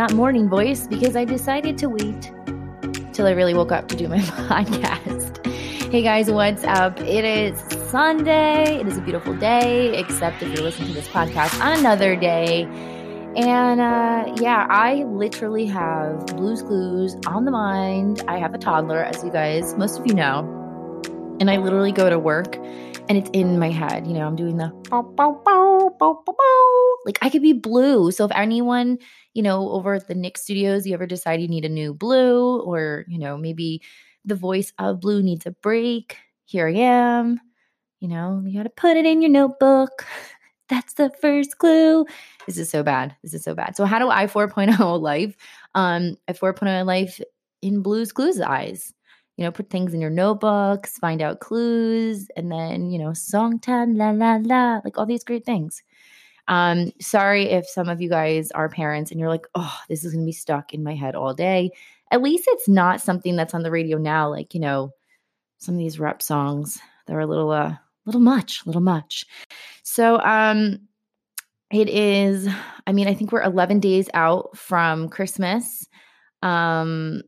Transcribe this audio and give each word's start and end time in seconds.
not 0.00 0.14
morning 0.14 0.48
voice 0.48 0.86
because 0.86 1.14
I 1.14 1.26
decided 1.26 1.76
to 1.76 1.90
wait 1.90 2.32
till 3.12 3.26
I 3.26 3.32
really 3.32 3.52
woke 3.52 3.70
up 3.70 3.86
to 3.88 3.96
do 3.96 4.08
my 4.08 4.16
podcast. 4.48 5.46
Hey 5.90 6.00
guys, 6.00 6.30
what's 6.30 6.64
up? 6.64 6.98
It 7.02 7.22
is 7.22 7.60
Sunday. 7.90 8.80
It 8.80 8.86
is 8.86 8.96
a 8.96 9.02
beautiful 9.02 9.34
day, 9.36 9.94
except 9.98 10.42
if 10.42 10.54
you're 10.54 10.62
listening 10.62 10.88
to 10.88 10.94
this 10.94 11.08
podcast 11.08 11.62
on 11.62 11.78
another 11.78 12.16
day. 12.16 12.62
And 13.36 13.78
uh, 13.78 14.34
yeah, 14.40 14.66
I 14.70 15.04
literally 15.04 15.66
have 15.66 16.24
Blues 16.28 16.62
Clues 16.62 17.14
on 17.26 17.44
the 17.44 17.50
mind. 17.50 18.22
I 18.26 18.38
have 18.38 18.54
a 18.54 18.58
toddler, 18.58 19.04
as 19.04 19.22
you 19.22 19.30
guys, 19.30 19.74
most 19.74 19.98
of 19.98 20.06
you 20.06 20.14
know. 20.14 20.48
And 21.40 21.50
I 21.50 21.58
literally 21.58 21.92
go 21.92 22.08
to 22.08 22.18
work 22.18 22.56
and 23.10 23.18
it's 23.18 23.30
in 23.32 23.58
my 23.58 23.70
head. 23.70 24.06
You 24.06 24.14
know, 24.14 24.24
I'm 24.24 24.36
doing 24.36 24.56
the 24.56 24.68
bow, 24.88 25.02
bow, 25.02 25.42
bow, 25.44 25.96
bow, 25.98 26.22
bow, 26.24 26.32
bow. 26.32 26.96
like 27.04 27.18
I 27.22 27.28
could 27.28 27.42
be 27.42 27.52
blue. 27.52 28.12
So 28.12 28.24
if 28.24 28.30
anyone, 28.36 28.98
you 29.34 29.42
know, 29.42 29.68
over 29.70 29.94
at 29.94 30.06
the 30.06 30.14
Nick 30.14 30.38
Studios, 30.38 30.86
you 30.86 30.94
ever 30.94 31.06
decide 31.06 31.40
you 31.40 31.48
need 31.48 31.64
a 31.64 31.68
new 31.68 31.92
blue, 31.92 32.60
or 32.60 33.04
you 33.08 33.18
know, 33.18 33.36
maybe 33.36 33.82
the 34.24 34.36
voice 34.36 34.72
of 34.78 35.00
blue 35.00 35.24
needs 35.24 35.44
a 35.44 35.50
break, 35.50 36.18
here 36.44 36.68
I 36.68 36.74
am. 36.74 37.40
You 37.98 38.06
know, 38.06 38.44
you 38.46 38.56
got 38.56 38.62
to 38.62 38.70
put 38.70 38.96
it 38.96 39.04
in 39.04 39.22
your 39.22 39.32
notebook. 39.32 40.06
That's 40.68 40.94
the 40.94 41.10
first 41.20 41.58
clue. 41.58 42.06
This 42.46 42.58
is 42.58 42.70
so 42.70 42.84
bad. 42.84 43.16
This 43.24 43.34
is 43.34 43.42
so 43.42 43.56
bad. 43.56 43.74
So 43.74 43.86
how 43.86 43.98
do 43.98 44.08
I 44.08 44.26
4.0 44.26 45.00
life? 45.00 45.34
Um, 45.74 46.16
I 46.28 46.32
4.0 46.32 46.86
life 46.86 47.20
in 47.60 47.82
Blues 47.82 48.12
Clues 48.12 48.40
eyes 48.40 48.94
you 49.40 49.46
know, 49.46 49.50
put 49.50 49.70
things 49.70 49.94
in 49.94 50.02
your 50.02 50.10
notebooks, 50.10 50.98
find 50.98 51.22
out 51.22 51.40
clues, 51.40 52.28
and 52.36 52.52
then, 52.52 52.90
you 52.90 52.98
know, 52.98 53.14
song 53.14 53.58
time, 53.58 53.96
la 53.96 54.10
la 54.10 54.38
la, 54.42 54.82
like 54.84 54.98
all 54.98 55.06
these 55.06 55.24
great 55.24 55.46
things. 55.46 55.82
Um, 56.46 56.92
sorry 57.00 57.44
if 57.44 57.66
some 57.66 57.88
of 57.88 58.02
you 58.02 58.10
guys 58.10 58.50
are 58.50 58.68
parents 58.68 59.10
and 59.10 59.18
you're 59.18 59.30
like, 59.30 59.46
oh, 59.54 59.74
this 59.88 60.04
is 60.04 60.12
gonna 60.12 60.26
be 60.26 60.32
stuck 60.32 60.74
in 60.74 60.82
my 60.82 60.94
head 60.94 61.14
all 61.14 61.32
day. 61.32 61.70
At 62.10 62.20
least 62.20 62.44
it's 62.48 62.68
not 62.68 63.00
something 63.00 63.34
that's 63.34 63.54
on 63.54 63.62
the 63.62 63.70
radio 63.70 63.96
now, 63.96 64.28
like, 64.28 64.52
you 64.52 64.60
know, 64.60 64.92
some 65.56 65.74
of 65.74 65.78
these 65.78 65.98
rap 65.98 66.20
songs 66.20 66.78
They're 67.06 67.20
a 67.20 67.26
little 67.26 67.50
uh 67.50 67.76
little 68.04 68.20
much, 68.20 68.66
little 68.66 68.82
much. 68.82 69.24
So 69.84 70.20
um 70.20 70.80
it 71.70 71.88
is, 71.88 72.46
I 72.86 72.92
mean, 72.92 73.08
I 73.08 73.14
think 73.14 73.32
we're 73.32 73.42
11 73.42 73.80
days 73.80 74.10
out 74.12 74.54
from 74.56 75.08
Christmas. 75.08 75.86
Um, 76.42 77.22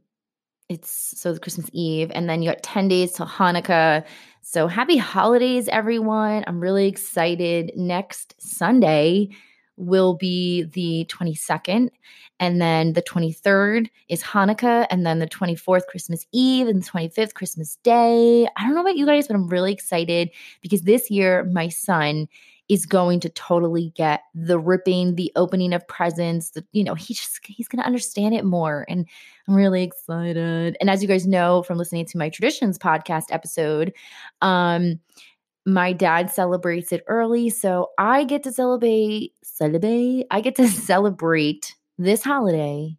it's 0.73 1.20
so 1.20 1.37
Christmas 1.39 1.69
Eve, 1.73 2.11
and 2.15 2.28
then 2.28 2.42
you 2.42 2.51
got 2.51 2.62
10 2.62 2.89
days 2.89 3.12
till 3.12 3.27
Hanukkah. 3.27 4.05
So 4.41 4.67
happy 4.67 4.97
holidays, 4.97 5.69
everyone. 5.69 6.45
I'm 6.47 6.61
really 6.61 6.89
excited. 6.89 7.73
Next 7.77 8.34
Sunday 8.39 9.29
will 9.77 10.14
be 10.14 10.64
the 10.64 11.06
22nd, 11.11 11.91
and 12.41 12.61
then 12.61 12.95
the 12.95 13.03
23rd 13.03 13.89
is 14.09 14.23
Hanukkah, 14.23 14.87
and 14.91 15.06
then 15.06 15.19
the 15.19 15.27
24th, 15.27 15.87
Christmas 15.87 16.27
Eve, 16.33 16.69
and 16.69 16.83
the 16.83 16.91
25th, 16.91 17.34
Christmas 17.34 17.77
Day. 17.83 18.47
I 18.57 18.62
don't 18.62 18.75
know 18.75 18.81
about 18.81 18.97
you 18.97 19.07
guys, 19.07 19.29
but 19.29 19.36
I'm 19.36 19.48
really 19.48 19.73
excited 19.73 20.31
because 20.61 20.83
this 20.83 21.11
year, 21.11 21.45
my 21.45 21.69
son 21.69 22.29
is 22.73 22.87
going 22.87 23.20
to 23.20 23.28
totally 23.28 23.92
get 23.95 24.23
the 24.34 24.59
ripping, 24.59 25.15
the 25.15 25.31
opening 25.37 25.75
of 25.75 25.87
presents. 25.89 26.51
The, 26.51 26.65
you 26.73 26.83
know, 26.83 26.95
he 26.95 27.12
just 27.12 27.39
he's 27.45 27.69
going 27.69 27.81
to 27.81 27.87
understand 27.87 28.34
it 28.34 28.47
more, 28.47 28.87
and 28.89 29.06
I'm 29.47 29.55
really 29.55 29.83
excited. 29.83 30.77
And 30.81 30.89
as 30.89 31.03
you 31.03 31.09
guys 31.09 31.27
know 31.27 31.62
from 31.62 31.77
listening 31.77 32.07
to 32.07 32.19
my 32.19 32.30
traditions 32.30 32.79
podcast 32.79 33.24
episode, 33.29 33.92
um, 34.41 35.01
my 35.67 35.92
dad 35.92 36.30
celebrates 36.30 36.92
it 36.92 37.05
early, 37.08 37.51
so 37.51 37.91
I 37.98 38.24
get 38.24 38.42
to 38.45 38.52
celebrate 38.52 39.35
celebrate. 39.42 40.27
I 40.30 40.41
get 40.41 40.57
to 40.57 40.69
celebrate 40.69 41.77
this 41.98 42.25
holiday 42.25 42.96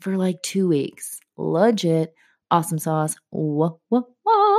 for 0.00 0.16
like 0.16 0.40
two 0.42 0.68
weeks. 0.68 1.18
Legit 1.36 2.14
awesome 2.52 2.78
sauce. 2.78 3.16
Whoa, 3.30 3.80
whoa, 3.88 4.06
whoa. 4.22 4.49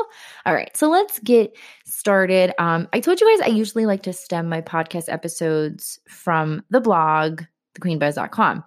All 0.45 0.53
right, 0.53 0.75
so 0.75 0.89
let's 0.89 1.19
get 1.19 1.55
started. 1.85 2.53
Um, 2.61 2.87
I 2.93 2.99
told 2.99 3.21
you 3.21 3.37
guys 3.37 3.47
I 3.47 3.51
usually 3.51 3.85
like 3.85 4.03
to 4.03 4.13
stem 4.13 4.49
my 4.49 4.61
podcast 4.61 5.11
episodes 5.11 5.99
from 6.07 6.63
the 6.69 6.81
blog, 6.81 7.43
thequeenbuzz.com. 7.75 8.63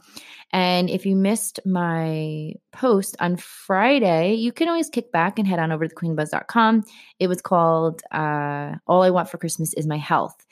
And 0.52 0.88
if 0.88 1.04
you 1.04 1.16
missed 1.16 1.58
my 1.66 2.52
post 2.72 3.16
on 3.18 3.36
Friday, 3.36 4.34
you 4.34 4.52
can 4.52 4.68
always 4.68 4.88
kick 4.88 5.10
back 5.10 5.38
and 5.38 5.48
head 5.48 5.58
on 5.58 5.72
over 5.72 5.88
to 5.88 5.94
thequeenbuzz.com. 5.94 6.84
It 7.18 7.26
was 7.26 7.42
called 7.42 8.02
uh, 8.12 8.76
All 8.86 9.02
I 9.02 9.10
Want 9.10 9.28
for 9.28 9.38
Christmas 9.38 9.74
is 9.74 9.86
My 9.86 9.96
Health. 9.96 10.46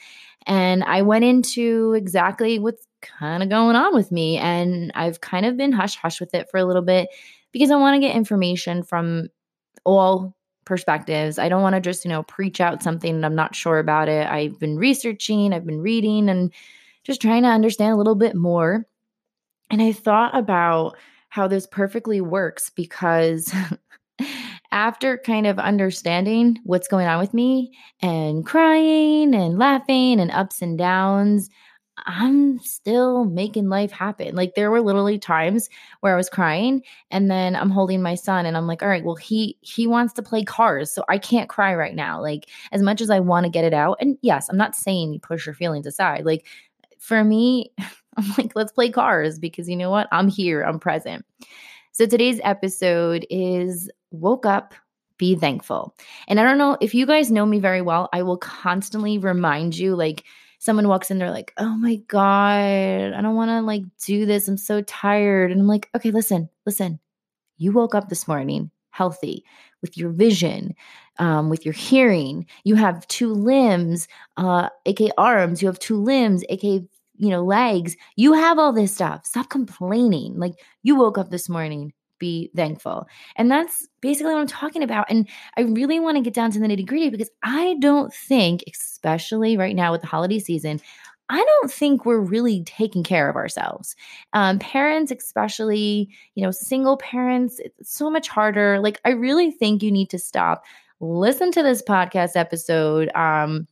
And 0.47 0.83
I 0.83 1.03
went 1.03 1.25
into 1.25 1.95
exactly 1.95 2.59
what's 2.59 2.85
kind 3.01 3.43
of 3.43 3.49
going 3.49 3.77
on 3.77 3.95
with 3.95 4.11
me. 4.11 4.39
And 4.39 4.91
I've 4.95 5.21
kind 5.21 5.47
of 5.47 5.57
been 5.57 5.73
hush 5.73 5.97
hush 5.97 6.21
with 6.21 6.35
it 6.35 6.51
for 6.51 6.59
a 6.59 6.65
little 6.65 6.83
bit 6.83 7.09
because 7.53 7.71
I 7.71 7.77
want 7.77 7.95
to 7.95 8.07
get 8.07 8.17
information 8.17 8.83
from 8.83 9.29
all 9.85 10.35
perspectives. 10.72 11.38
I 11.38 11.50
don't 11.50 11.60
want 11.60 11.75
to 11.75 11.83
just, 11.83 12.03
you 12.03 12.09
know, 12.09 12.22
preach 12.22 12.59
out 12.59 12.83
something 12.83 13.15
and 13.15 13.27
I'm 13.27 13.34
not 13.34 13.55
sure 13.55 13.78
about 13.78 14.09
it. 14.09 14.27
I've 14.27 14.59
been 14.59 14.78
researching, 14.78 15.53
I've 15.53 15.66
been 15.66 15.83
reading 15.83 16.31
and 16.31 16.50
just 17.05 17.21
trying 17.21 17.43
to 17.43 17.50
understand 17.50 17.93
a 17.93 17.97
little 17.97 18.15
bit 18.15 18.34
more. 18.34 18.87
And 19.69 19.82
I 19.82 19.93
thought 19.93 20.34
about 20.34 20.97
how 21.28 21.47
this 21.47 21.66
perfectly 21.66 22.22
works 22.22 22.71
because 22.71 23.53
after 24.72 25.19
kind 25.19 25.47
of 25.47 25.59
understanding 25.59 26.59
what's 26.65 26.88
going 26.88 27.06
on 27.06 27.19
with 27.19 27.34
me 27.34 27.77
and 28.00 28.47
crying 28.47 29.34
and 29.34 29.59
laughing 29.59 30.21
and 30.21 30.31
ups 30.31 30.62
and 30.62 30.78
downs, 30.78 31.50
I'm 31.99 32.59
still 32.61 33.25
making 33.25 33.69
life 33.69 33.93
happen. 33.93 34.35
Like 34.35 34.55
there 34.55 34.71
were 34.71 34.81
literally 34.81 35.19
times 35.19 35.69
where 36.01 36.15
I 36.15 36.17
was 36.17 36.31
crying 36.31 36.83
and 37.11 37.31
then 37.31 37.55
I'm 37.55 37.71
holding 37.71 38.03
my 38.03 38.15
son 38.15 38.47
and 38.47 38.57
I'm 38.57 38.67
like, 38.67 38.83
"All 38.83 38.89
right, 38.89 39.05
well 39.05 39.17
he 39.17 39.59
he 39.61 39.87
wants 39.87 40.13
to 40.15 40.23
play 40.23 40.43
cars, 40.43 40.93
so 40.93 41.05
I 41.09 41.19
can't 41.19 41.49
cry 41.49 41.75
right 41.75 41.95
now." 41.95 42.21
Like 42.21 42.49
as 42.73 42.83
much 42.83 43.01
as 43.01 43.11
I 43.11 43.21
want 43.21 43.45
to 43.45 43.51
get 43.51 43.65
it 43.65 43.75
out. 43.75 43.99
And 44.01 44.17
yes, 44.23 44.49
I'm 44.49 44.57
not 44.57 44.75
saying 44.75 45.13
you 45.13 45.21
push 45.21 45.47
your 45.47 45.55
feelings 45.55 45.87
aside. 45.87 46.25
Like 46.25 46.47
for 46.99 47.23
me, 47.25 47.73
I'm 48.17 48.25
like, 48.39 48.53
"Let's 48.55 48.73
play 48.73 48.91
cars 48.91 49.39
because 49.39 49.69
you 49.69 49.77
know 49.77 49.91
what? 49.91 50.09
I'm 50.13 50.29
here, 50.29 50.63
I'm 50.63 50.79
present." 50.81 51.25
So 51.93 52.07
today's 52.07 52.41
episode 52.43 53.27
is 53.31 53.91
woke 54.13 54.47
up 54.47 54.75
be 55.19 55.37
thankful. 55.37 55.95
And 56.27 56.41
I 56.41 56.43
don't 56.43 56.59
know 56.59 56.77
if 56.81 56.95
you 56.95 57.07
guys 57.07 57.31
know 57.31 57.47
me 57.47 57.61
very 57.61 57.81
well, 57.81 58.09
I 58.13 58.23
will 58.23 58.39
constantly 58.39 59.19
remind 59.19 59.79
you 59.79 59.95
like 59.95 60.25
someone 60.62 60.87
walks 60.87 61.11
in, 61.11 61.19
they're 61.19 61.33
like, 61.33 61.53
oh 61.59 61.77
my 61.77 61.97
God, 62.06 63.12
I 63.12 63.21
don't 63.21 63.34
want 63.34 63.49
to 63.49 63.62
like 63.62 63.83
do 64.06 64.25
this. 64.25 64.47
I'm 64.47 64.56
so 64.56 64.81
tired. 64.83 65.50
And 65.50 65.61
I'm 65.61 65.67
like, 65.67 65.91
okay, 65.97 66.12
listen, 66.12 66.49
listen. 66.67 67.00
You 67.59 67.73
woke 67.73 67.97
up 67.97 68.09
this 68.09 68.28
morning 68.28 68.71
healthy 68.91 69.45
with 69.81 69.97
your 69.99 70.11
vision, 70.11 70.73
um, 71.19 71.49
with 71.50 71.65
your 71.65 71.75
hearing. 71.75 72.47
You 72.62 72.77
have 72.77 73.06
two 73.09 73.33
limbs, 73.33 74.06
uh, 74.37 74.69
aka 74.87 75.11
arms. 75.19 75.62
You 75.62 75.67
have 75.67 75.81
two 75.81 76.00
limbs, 76.00 76.45
aka 76.49 76.81
you 77.17 77.29
know 77.29 77.43
legs. 77.43 77.97
You 78.15 78.33
have 78.33 78.61
all 78.61 78.73
this 78.73 78.94
stuff. 78.94 79.27
Stop 79.27 79.50
complaining. 79.50 80.39
Like 80.39 80.55
you 80.84 80.94
woke 80.94 81.19
up 81.19 81.31
this 81.31 81.49
morning 81.49 81.93
be 82.22 82.50
thankful. 82.55 83.06
And 83.37 83.50
that's 83.50 83.87
basically 84.00 84.33
what 84.33 84.41
I'm 84.41 84.47
talking 84.47 84.83
about. 84.83 85.10
And 85.10 85.28
I 85.59 85.62
really 85.62 85.99
want 85.99 86.16
to 86.16 86.22
get 86.22 86.33
down 86.33 86.53
to 86.53 86.60
the 86.60 86.66
nitty 86.66 86.87
gritty 86.87 87.10
because 87.10 87.31
I 87.43 87.77
don't 87.81 88.15
think, 88.15 88.62
especially 88.72 89.56
right 89.56 89.75
now 89.75 89.91
with 89.91 90.03
the 90.03 90.06
holiday 90.06 90.38
season, 90.38 90.81
I 91.28 91.44
don't 91.44 91.71
think 91.71 92.06
we're 92.06 92.21
really 92.21 92.62
taking 92.64 93.02
care 93.02 93.29
of 93.29 93.37
ourselves. 93.37 93.97
Um, 94.32 94.58
parents, 94.61 95.11
especially, 95.11 96.08
you 96.35 96.44
know, 96.44 96.52
single 96.52 96.97
parents, 96.97 97.58
it's 97.58 97.93
so 97.93 98.08
much 98.08 98.29
harder. 98.29 98.79
Like, 98.79 99.00
I 99.05 99.11
really 99.11 99.50
think 99.50 99.82
you 99.82 99.91
need 99.91 100.11
to 100.11 100.19
stop, 100.19 100.64
listen 101.00 101.50
to 101.52 101.62
this 101.62 101.82
podcast 101.82 102.37
episode. 102.37 103.11
Um, 103.17 103.67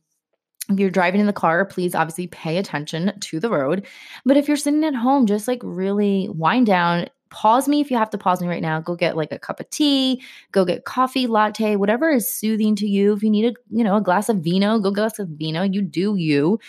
if 0.69 0.79
you're 0.79 0.89
driving 0.89 1.21
in 1.21 1.27
the 1.27 1.33
car, 1.33 1.65
please 1.65 1.95
obviously 1.95 2.27
pay 2.27 2.57
attention 2.57 3.13
to 3.19 3.39
the 3.39 3.49
road. 3.49 3.85
But 4.25 4.37
if 4.37 4.47
you're 4.47 4.57
sitting 4.57 4.83
at 4.83 4.95
home, 4.95 5.25
just 5.25 5.47
like 5.47 5.61
really 5.63 6.29
wind 6.29 6.65
down, 6.65 7.07
pause 7.31 7.67
me 7.67 7.81
if 7.81 7.89
you 7.89 7.97
have 7.97 8.09
to 8.11 8.17
pause 8.17 8.41
me 8.41 8.47
right 8.47 8.61
now. 8.61 8.79
Go 8.79 8.95
get 8.95 9.17
like 9.17 9.31
a 9.31 9.39
cup 9.39 9.59
of 9.59 9.69
tea. 9.71 10.21
Go 10.51 10.63
get 10.63 10.85
coffee 10.85 11.25
latte 11.25 11.77
whatever 11.77 12.09
is 12.11 12.31
soothing 12.31 12.75
to 12.75 12.87
you. 12.87 13.13
If 13.13 13.23
you 13.23 13.29
need 13.31 13.45
a 13.45 13.53
you 13.75 13.83
know 13.83 13.95
a 13.95 14.01
glass 14.01 14.29
of 14.29 14.37
vino 14.37 14.77
go 14.77 14.91
get 14.91 14.99
a 14.99 15.01
glass 15.01 15.19
of 15.19 15.29
vino. 15.29 15.63
You 15.63 15.81
do 15.81 16.15
you. 16.15 16.59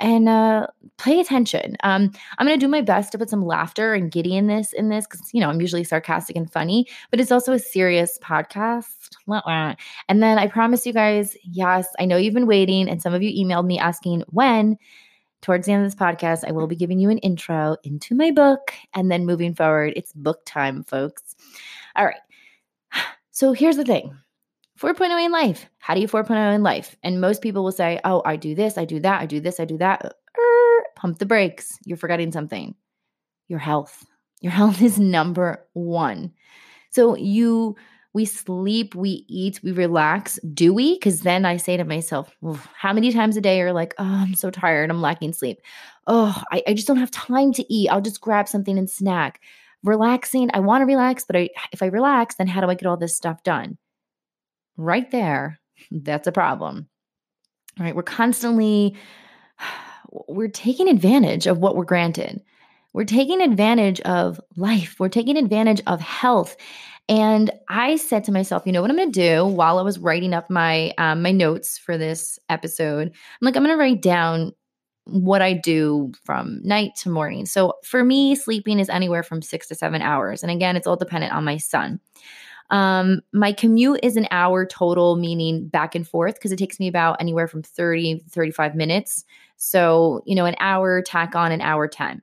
And 0.00 0.28
uh 0.28 0.66
pay 0.98 1.20
attention. 1.20 1.76
Um 1.82 2.10
i'm 2.38 2.46
gonna 2.46 2.58
do 2.58 2.68
my 2.68 2.82
best 2.82 3.12
to 3.12 3.18
put 3.18 3.30
some 3.30 3.44
laughter 3.44 3.94
and 3.94 4.10
giddy 4.10 4.36
in 4.36 4.48
this 4.48 4.72
in 4.72 4.90
this 4.90 5.06
because 5.06 5.32
you 5.32 5.40
know 5.40 5.48
i'm 5.48 5.60
usually 5.60 5.84
sarcastic 5.84 6.36
and 6.36 6.50
funny 6.52 6.86
but 7.10 7.20
it's 7.20 7.32
also 7.32 7.52
a 7.52 7.58
serious 7.58 8.18
podcast. 8.22 8.86
And 10.08 10.22
then 10.22 10.38
i 10.38 10.46
promise 10.46 10.84
you 10.84 10.92
guys 10.92 11.36
yes 11.44 11.88
i 11.98 12.04
know 12.04 12.16
you've 12.16 12.34
been 12.34 12.46
waiting 12.46 12.88
and 12.88 13.00
some 13.00 13.14
of 13.14 13.22
you 13.22 13.44
emailed 13.44 13.66
me 13.66 13.78
asking 13.78 14.24
when 14.28 14.76
towards 15.42 15.66
the 15.66 15.72
end 15.72 15.84
of 15.84 15.90
this 15.90 16.00
podcast, 16.00 16.44
I 16.46 16.52
will 16.52 16.66
be 16.66 16.76
giving 16.76 16.98
you 16.98 17.10
an 17.10 17.18
intro 17.18 17.76
into 17.84 18.14
my 18.14 18.30
book. 18.30 18.72
And 18.94 19.10
then 19.10 19.26
moving 19.26 19.54
forward, 19.54 19.92
it's 19.96 20.12
book 20.12 20.40
time, 20.44 20.84
folks. 20.84 21.36
All 21.96 22.04
right. 22.04 22.20
So 23.30 23.52
here's 23.52 23.76
the 23.76 23.84
thing 23.84 24.16
4.0 24.80 25.24
in 25.24 25.30
life. 25.30 25.68
How 25.78 25.94
do 25.94 26.00
you 26.00 26.08
4.0 26.08 26.54
in 26.54 26.62
life? 26.62 26.96
And 27.02 27.20
most 27.20 27.40
people 27.40 27.62
will 27.62 27.72
say, 27.72 28.00
oh, 28.04 28.22
I 28.24 28.36
do 28.36 28.54
this, 28.54 28.76
I 28.76 28.84
do 28.84 28.98
that, 29.00 29.20
I 29.20 29.26
do 29.26 29.40
this, 29.40 29.60
I 29.60 29.64
do 29.64 29.78
that. 29.78 30.04
Er, 30.04 30.84
pump 30.96 31.18
the 31.18 31.26
brakes. 31.26 31.78
You're 31.84 31.96
forgetting 31.96 32.32
something 32.32 32.74
your 33.48 33.60
health. 33.60 34.04
Your 34.40 34.52
health 34.60 34.82
is 34.82 34.98
number 34.98 35.64
one. 35.72 36.32
So 36.90 37.16
you 37.16 37.76
we 38.14 38.24
sleep, 38.24 38.94
we 38.94 39.24
eat, 39.28 39.60
we 39.62 39.72
relax. 39.72 40.38
Do 40.54 40.72
we? 40.72 40.94
Because 40.94 41.20
then 41.20 41.44
I 41.44 41.56
say 41.56 41.76
to 41.76 41.84
myself, 41.84 42.34
how 42.74 42.92
many 42.92 43.12
times 43.12 43.36
a 43.36 43.40
day 43.40 43.60
are 43.60 43.72
like, 43.72 43.94
oh, 43.98 44.04
I'm 44.04 44.34
so 44.34 44.50
tired, 44.50 44.90
I'm 44.90 45.02
lacking 45.02 45.34
sleep. 45.34 45.60
Oh, 46.06 46.42
I, 46.50 46.62
I 46.66 46.74
just 46.74 46.86
don't 46.86 46.96
have 46.96 47.10
time 47.10 47.52
to 47.52 47.72
eat. 47.72 47.88
I'll 47.88 48.00
just 48.00 48.20
grab 48.20 48.48
something 48.48 48.78
and 48.78 48.88
snack. 48.88 49.40
Relaxing, 49.84 50.50
I 50.54 50.60
want 50.60 50.82
to 50.82 50.86
relax, 50.86 51.24
but 51.24 51.36
I, 51.36 51.50
if 51.72 51.82
I 51.82 51.86
relax, 51.86 52.36
then 52.36 52.48
how 52.48 52.60
do 52.60 52.68
I 52.68 52.74
get 52.74 52.86
all 52.86 52.96
this 52.96 53.16
stuff 53.16 53.42
done? 53.42 53.76
Right 54.76 55.10
there, 55.10 55.60
that's 55.90 56.26
a 56.26 56.32
problem. 56.32 56.88
All 57.78 57.84
right, 57.84 57.94
we're 57.94 58.02
constantly 58.02 58.96
we're 60.10 60.48
taking 60.48 60.88
advantage 60.88 61.46
of 61.46 61.58
what 61.58 61.76
we're 61.76 61.84
granted. 61.84 62.42
We're 62.94 63.04
taking 63.04 63.42
advantage 63.42 64.00
of 64.00 64.40
life. 64.56 64.96
We're 64.98 65.10
taking 65.10 65.36
advantage 65.36 65.82
of 65.86 66.00
health. 66.00 66.56
And 67.08 67.50
I 67.68 67.96
said 67.96 68.24
to 68.24 68.32
myself, 68.32 68.64
you 68.66 68.72
know 68.72 68.82
what 68.82 68.90
I'm 68.90 68.96
going 68.96 69.10
to 69.10 69.36
do 69.36 69.46
while 69.46 69.78
I 69.78 69.82
was 69.82 69.98
writing 69.98 70.34
up 70.34 70.50
my 70.50 70.92
um, 70.98 71.22
my 71.22 71.32
notes 71.32 71.78
for 71.78 71.96
this 71.96 72.38
episode. 72.48 73.08
I'm 73.08 73.12
like, 73.40 73.56
I'm 73.56 73.64
going 73.64 73.74
to 73.74 73.80
write 73.80 74.02
down 74.02 74.52
what 75.04 75.40
I 75.40 75.54
do 75.54 76.12
from 76.24 76.60
night 76.62 76.94
to 76.96 77.08
morning. 77.08 77.46
So 77.46 77.74
for 77.82 78.04
me, 78.04 78.34
sleeping 78.34 78.78
is 78.78 78.90
anywhere 78.90 79.22
from 79.22 79.40
six 79.40 79.66
to 79.68 79.74
seven 79.74 80.02
hours. 80.02 80.42
And 80.42 80.52
again, 80.52 80.76
it's 80.76 80.86
all 80.86 80.96
dependent 80.96 81.32
on 81.32 81.44
my 81.44 81.56
son. 81.56 81.98
Um, 82.70 83.22
my 83.32 83.52
commute 83.52 84.00
is 84.02 84.18
an 84.18 84.28
hour 84.30 84.66
total, 84.66 85.16
meaning 85.16 85.68
back 85.68 85.94
and 85.94 86.06
forth, 86.06 86.34
because 86.34 86.52
it 86.52 86.58
takes 86.58 86.78
me 86.78 86.88
about 86.88 87.16
anywhere 87.20 87.48
from 87.48 87.62
30 87.62 88.22
35 88.28 88.74
minutes. 88.74 89.24
So, 89.56 90.22
you 90.26 90.34
know, 90.34 90.44
an 90.44 90.56
hour, 90.60 91.00
tack 91.00 91.34
on 91.34 91.52
an 91.52 91.62
hour 91.62 91.88
10 91.88 92.22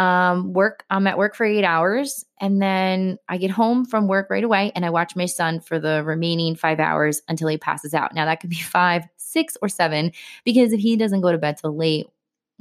um, 0.00 0.54
work. 0.54 0.84
I'm 0.88 1.06
at 1.06 1.18
work 1.18 1.34
for 1.34 1.44
eight 1.44 1.62
hours, 1.62 2.24
and 2.40 2.62
then 2.62 3.18
I 3.28 3.36
get 3.36 3.50
home 3.50 3.84
from 3.84 4.08
work 4.08 4.30
right 4.30 4.42
away, 4.42 4.72
and 4.74 4.86
I 4.86 4.88
watch 4.88 5.14
my 5.14 5.26
son 5.26 5.60
for 5.60 5.78
the 5.78 6.02
remaining 6.02 6.56
five 6.56 6.80
hours 6.80 7.20
until 7.28 7.48
he 7.48 7.58
passes 7.58 7.92
out. 7.92 8.14
Now 8.14 8.24
that 8.24 8.40
could 8.40 8.48
be 8.48 8.56
five, 8.62 9.04
six, 9.18 9.58
or 9.60 9.68
seven, 9.68 10.12
because 10.42 10.72
if 10.72 10.80
he 10.80 10.96
doesn't 10.96 11.20
go 11.20 11.30
to 11.30 11.36
bed 11.36 11.58
till 11.58 11.76
late, 11.76 12.06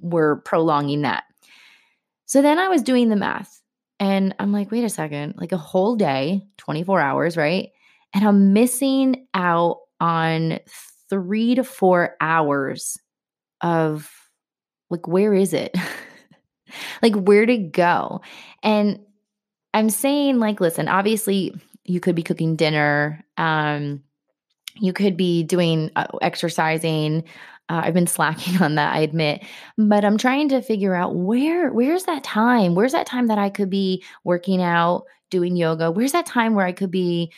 we're 0.02 0.42
prolonging 0.42 1.04
that. 1.04 1.24
So 2.26 2.42
then 2.42 2.60
I 2.60 2.68
was 2.68 2.82
doing 2.82 3.08
the 3.08 3.16
math, 3.16 3.62
and 4.02 4.36
I'm 4.38 4.52
like, 4.52 4.70
wait 4.70 4.84
a 4.84 4.90
second, 4.90 5.36
like 5.38 5.54
a 5.54 5.58
whole 5.58 5.96
day, 5.96 6.46
24 6.58 7.00
hours, 7.00 7.38
right? 7.38 7.70
And 8.14 8.28
I'm 8.28 8.52
missing 8.52 9.28
out 9.34 9.78
on 10.02 10.60
three 11.10 11.56
to 11.56 11.64
four 11.64 12.18
hours 12.20 12.98
of 13.62 14.12
like, 14.90 15.08
where 15.08 15.34
is 15.34 15.54
it? 15.54 15.74
like 17.02 17.16
where 17.16 17.46
to 17.46 17.58
go. 17.58 18.22
And 18.64 19.00
I'm 19.74 19.90
saying, 19.90 20.40
like, 20.40 20.60
listen, 20.60 20.88
obviously, 20.88 21.54
you 21.86 22.00
could 22.00 22.16
be 22.16 22.24
cooking 22.24 22.56
dinner. 22.56 23.24
Um, 23.38 24.04
you 24.76 24.94
could 24.94 25.18
be 25.18 25.44
doing 25.44 25.92
uh, 25.96 26.08
exercising. 26.22 27.24
Uh, 27.70 27.82
I've 27.84 27.94
been 27.94 28.08
slacking 28.08 28.62
on 28.62 28.76
that, 28.76 28.94
I 28.94 29.00
admit, 29.00 29.44
but 29.78 30.04
I'm 30.04 30.18
trying 30.18 30.50
to 30.50 30.62
figure 30.62 30.96
out 30.96 31.16
where 31.16 31.72
where's 31.72 32.06
that 32.06 32.24
time? 32.24 32.76
Where's 32.76 32.94
that 32.94 33.06
time 33.06 33.28
that 33.28 33.38
I 33.38 33.50
could 33.50 33.70
be 33.70 34.04
working 34.24 34.62
out, 34.62 35.06
doing 35.30 35.56
yoga? 35.56 35.92
Where's 35.92 36.14
that 36.14 36.26
time 36.26 36.56
where 36.56 36.66
I 36.66 36.72
could 36.72 36.92
be 36.92 37.32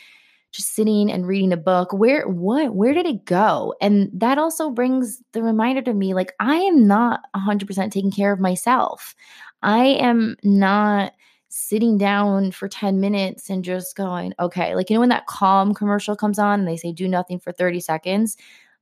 just 0.52 0.74
sitting 0.74 1.10
and 1.10 1.26
reading 1.26 1.52
a 1.52 1.56
book 1.56 1.92
where 1.92 2.28
what 2.28 2.74
where 2.74 2.92
did 2.94 3.06
it 3.06 3.24
go? 3.24 3.74
And 3.80 4.10
that 4.12 4.38
also 4.38 4.70
brings 4.70 5.22
the 5.32 5.42
reminder 5.42 5.82
to 5.82 5.94
me 5.94 6.14
like 6.14 6.32
i 6.40 6.56
am 6.56 6.86
not 6.86 7.20
100% 7.34 7.90
taking 7.90 8.10
care 8.10 8.32
of 8.32 8.40
myself. 8.40 9.14
I 9.62 9.84
am 9.84 10.36
not 10.42 11.12
sitting 11.48 11.98
down 11.98 12.50
for 12.50 12.68
10 12.68 12.98
minutes 13.00 13.50
and 13.50 13.62
just 13.62 13.94
going 13.94 14.32
okay 14.40 14.74
like 14.74 14.88
you 14.88 14.94
know 14.94 15.00
when 15.00 15.10
that 15.10 15.26
calm 15.26 15.74
commercial 15.74 16.16
comes 16.16 16.38
on 16.38 16.60
and 16.60 16.66
they 16.66 16.78
say 16.78 16.92
do 16.92 17.06
nothing 17.06 17.38
for 17.38 17.52
30 17.52 17.78
seconds 17.78 18.38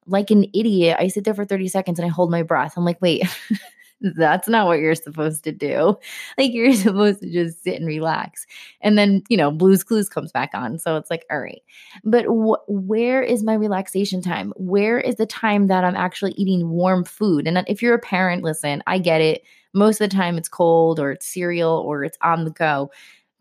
like 0.07 0.31
an 0.31 0.45
idiot 0.55 0.97
i 1.01 1.09
sit 1.09 1.25
there 1.25 1.35
for 1.35 1.45
30 1.45 1.67
seconds 1.67 1.99
and 1.99 2.07
i 2.07 2.09
hold 2.09 2.31
my 2.31 2.45
breath. 2.45 2.75
I'm 2.77 2.85
like 2.85 3.03
wait 3.03 3.25
that's 4.01 4.49
not 4.49 4.67
what 4.67 4.81
you're 4.81 4.95
supposed 4.95 5.45
to 5.45 5.53
do. 5.53 5.97
Like 6.39 6.53
you're 6.53 6.73
supposed 6.75 7.21
to 7.21 7.31
just 7.31 7.63
sit 7.63 7.77
and 7.77 7.87
relax. 7.87 8.47
And 8.81 8.97
then, 8.97 9.23
you 9.29 9.37
know, 9.37 9.51
Blues 9.51 9.83
Clues 9.85 10.09
comes 10.09 10.33
back 10.33 10.51
on. 10.55 10.79
So 10.79 10.97
it's 10.97 11.11
like, 11.11 11.27
all 11.31 11.41
right. 11.41 11.63
But 12.05 12.25
wh- 12.25 12.69
where 12.69 13.23
is 13.23 13.43
my 13.43 13.55
relaxation 13.55 14.23
time? 14.23 14.53
Where 14.57 14.99
is 14.99 15.17
the 15.17 15.27
time 15.27 15.67
that 15.67 15.85
I'm 15.85 15.97
actually 15.97 16.33
eating 16.33 16.71
warm 16.71 17.05
food? 17.05 17.47
And 17.47 17.63
if 17.69 17.83
you're 17.83 17.95
a 17.95 17.99
parent, 17.99 18.43
listen, 18.43 18.83
I 18.87 18.99
get 18.99 19.21
it. 19.21 19.43
Most 19.73 20.01
of 20.01 20.11
the 20.11 20.17
time 20.17 20.37
it's 20.37 20.49
cold 20.49 20.99
or 20.99 21.13
it's 21.13 21.27
cereal 21.27 21.73
or 21.87 22.03
it's 22.03 22.19
on 22.23 22.45
the 22.45 22.51
go. 22.51 22.91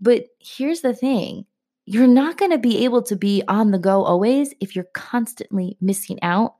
But 0.01 0.25
here's 0.39 0.81
the 0.81 0.93
thing 0.93 1.45
you're 1.85 2.05
not 2.05 2.37
going 2.37 2.51
to 2.51 2.59
be 2.59 2.83
able 2.85 3.01
to 3.01 3.15
be 3.15 3.41
on 3.47 3.71
the 3.71 3.79
go 3.79 4.03
always 4.03 4.53
if 4.59 4.75
you're 4.75 4.85
constantly 4.93 5.75
missing 5.81 6.19
out 6.21 6.53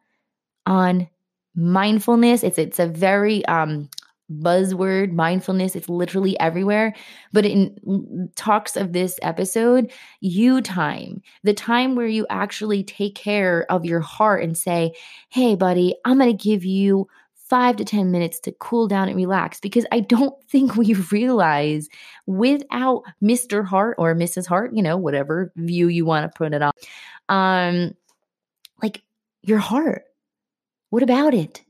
on 0.66 1.08
mindfulness. 1.56 2.44
It's 2.44 2.58
it's 2.58 2.80
a 2.80 2.88
very 2.88 3.46
um 3.46 3.90
buzzword 4.32 5.12
mindfulness. 5.12 5.76
It's 5.76 5.90
literally 5.90 6.40
everywhere. 6.40 6.94
But 7.34 7.46
in 7.46 8.30
talks 8.36 8.78
of 8.78 8.94
this 8.94 9.18
episode 9.22 9.92
you 10.22 10.62
time 10.62 11.22
the 11.44 11.54
time 11.54 11.96
where 11.96 12.08
you 12.08 12.26
actually 12.30 12.84
take 12.84 13.16
care 13.16 13.66
of 13.72 13.86
your 13.86 14.00
heart 14.00 14.44
and 14.44 14.58
say 14.58 14.94
hey 15.30 15.56
buddy 15.56 15.96
i'm 16.06 16.18
going 16.18 16.36
to 16.36 16.44
give 16.44 16.64
you 16.64 17.08
5 17.50 17.78
to 17.78 17.86
10 17.86 18.12
minutes 18.12 18.40
to 18.42 18.52
cool 18.60 18.88
down 18.88 19.08
and 19.08 19.18
relax. 19.18 19.60
Because 19.60 19.86
i 19.92 20.00
don't 20.00 20.36
think 20.50 20.76
we 20.76 20.94
realize 21.12 21.90
without 22.26 23.04
mr 23.22 23.66
heart 23.66 23.96
or 23.98 24.16
mrs 24.16 24.46
heart 24.46 24.72
you 24.74 24.84
know 24.84 24.98
whatever 24.98 25.52
view 25.56 25.88
you 25.88 26.06
want 26.06 26.32
to 26.32 26.38
put 26.38 26.54
it 26.54 26.62
on 26.62 26.72
um 27.30 27.94
like 28.82 29.02
your 29.42 29.60
heart 29.60 30.04
what 30.90 31.04
about 31.04 31.34
it? 31.34 31.64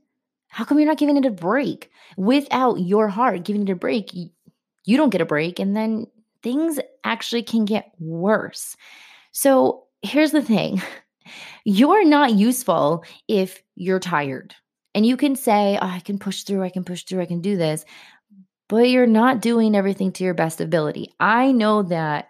How 0.48 0.64
come 0.64 0.78
you're 0.78 0.88
not 0.88 0.98
giving 0.98 1.16
it 1.16 1.26
a 1.26 1.30
break? 1.30 1.90
Without 2.16 2.80
your 2.80 3.08
heart 3.08 3.44
giving 3.44 3.62
it 3.62 3.70
a 3.70 3.76
break, 3.76 4.12
you 4.12 4.96
don't 4.96 5.10
get 5.10 5.20
a 5.20 5.26
break, 5.26 5.58
and 5.58 5.76
then 5.76 6.06
things 6.42 6.80
actually 7.04 7.42
can 7.42 7.64
get 7.64 7.92
worse. 7.98 8.76
So 9.32 9.84
here's 10.02 10.32
the 10.32 10.42
thing 10.42 10.82
you're 11.64 12.04
not 12.04 12.34
useful 12.34 13.04
if 13.28 13.62
you're 13.76 14.00
tired. 14.00 14.54
And 14.94 15.06
you 15.06 15.16
can 15.16 15.36
say, 15.36 15.78
oh, 15.80 15.86
I 15.86 16.00
can 16.00 16.18
push 16.18 16.42
through, 16.42 16.64
I 16.64 16.70
can 16.70 16.82
push 16.82 17.04
through, 17.04 17.20
I 17.20 17.26
can 17.26 17.40
do 17.40 17.56
this, 17.56 17.84
but 18.68 18.88
you're 18.88 19.06
not 19.06 19.40
doing 19.40 19.76
everything 19.76 20.10
to 20.12 20.24
your 20.24 20.34
best 20.34 20.60
ability. 20.60 21.12
I 21.20 21.52
know 21.52 21.84
that 21.84 22.28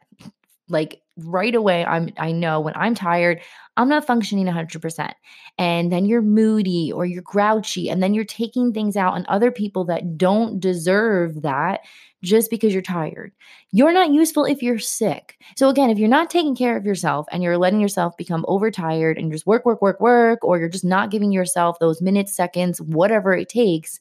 like 0.69 1.00
right 1.17 1.55
away 1.55 1.85
I'm 1.85 2.11
I 2.19 2.33
know 2.33 2.61
when 2.61 2.75
I'm 2.76 2.95
tired, 2.95 3.41
I'm 3.81 3.89
not 3.89 4.07
functioning 4.07 4.47
100%. 4.47 5.13
And 5.57 5.91
then 5.91 6.05
you're 6.05 6.21
moody 6.21 6.93
or 6.93 7.07
you're 7.07 7.23
grouchy 7.23 7.89
and 7.89 8.03
then 8.03 8.13
you're 8.13 8.25
taking 8.25 8.73
things 8.73 8.95
out 8.95 9.15
on 9.15 9.25
other 9.29 9.51
people 9.51 9.85
that 9.87 10.19
don't 10.19 10.61
deserve 10.61 11.41
that 11.43 11.81
just 12.23 12.51
because 12.51 12.75
you're 12.75 12.83
tired. 12.83 13.33
You're 13.73 13.93
not 13.93 14.11
useful 14.11 14.45
if 14.45 14.63
you're 14.63 14.79
sick. 14.79 15.39
So 15.57 15.71
again, 15.71 15.89
if 15.89 15.99
you're 15.99 16.09
not 16.09 16.29
taking 16.29 16.55
care 16.55 16.77
of 16.77 16.85
yourself 16.85 17.27
and 17.33 17.43
you're 17.43 17.57
letting 17.57 17.81
yourself 17.81 18.17
become 18.19 18.45
overtired 18.49 19.17
and 19.17 19.33
just 19.33 19.47
work 19.47 19.65
work 19.65 19.81
work 19.81 19.99
work 19.99 20.45
or 20.45 20.59
you're 20.59 20.69
just 20.69 20.85
not 20.85 21.11
giving 21.11 21.33
yourself 21.33 21.79
those 21.79 22.03
minutes, 22.03 22.37
seconds, 22.37 22.83
whatever 22.83 23.33
it 23.33 23.49
takes, 23.49 23.99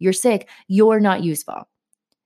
you're 0.00 0.12
sick, 0.12 0.48
you're 0.66 0.98
not 0.98 1.22
useful. 1.22 1.68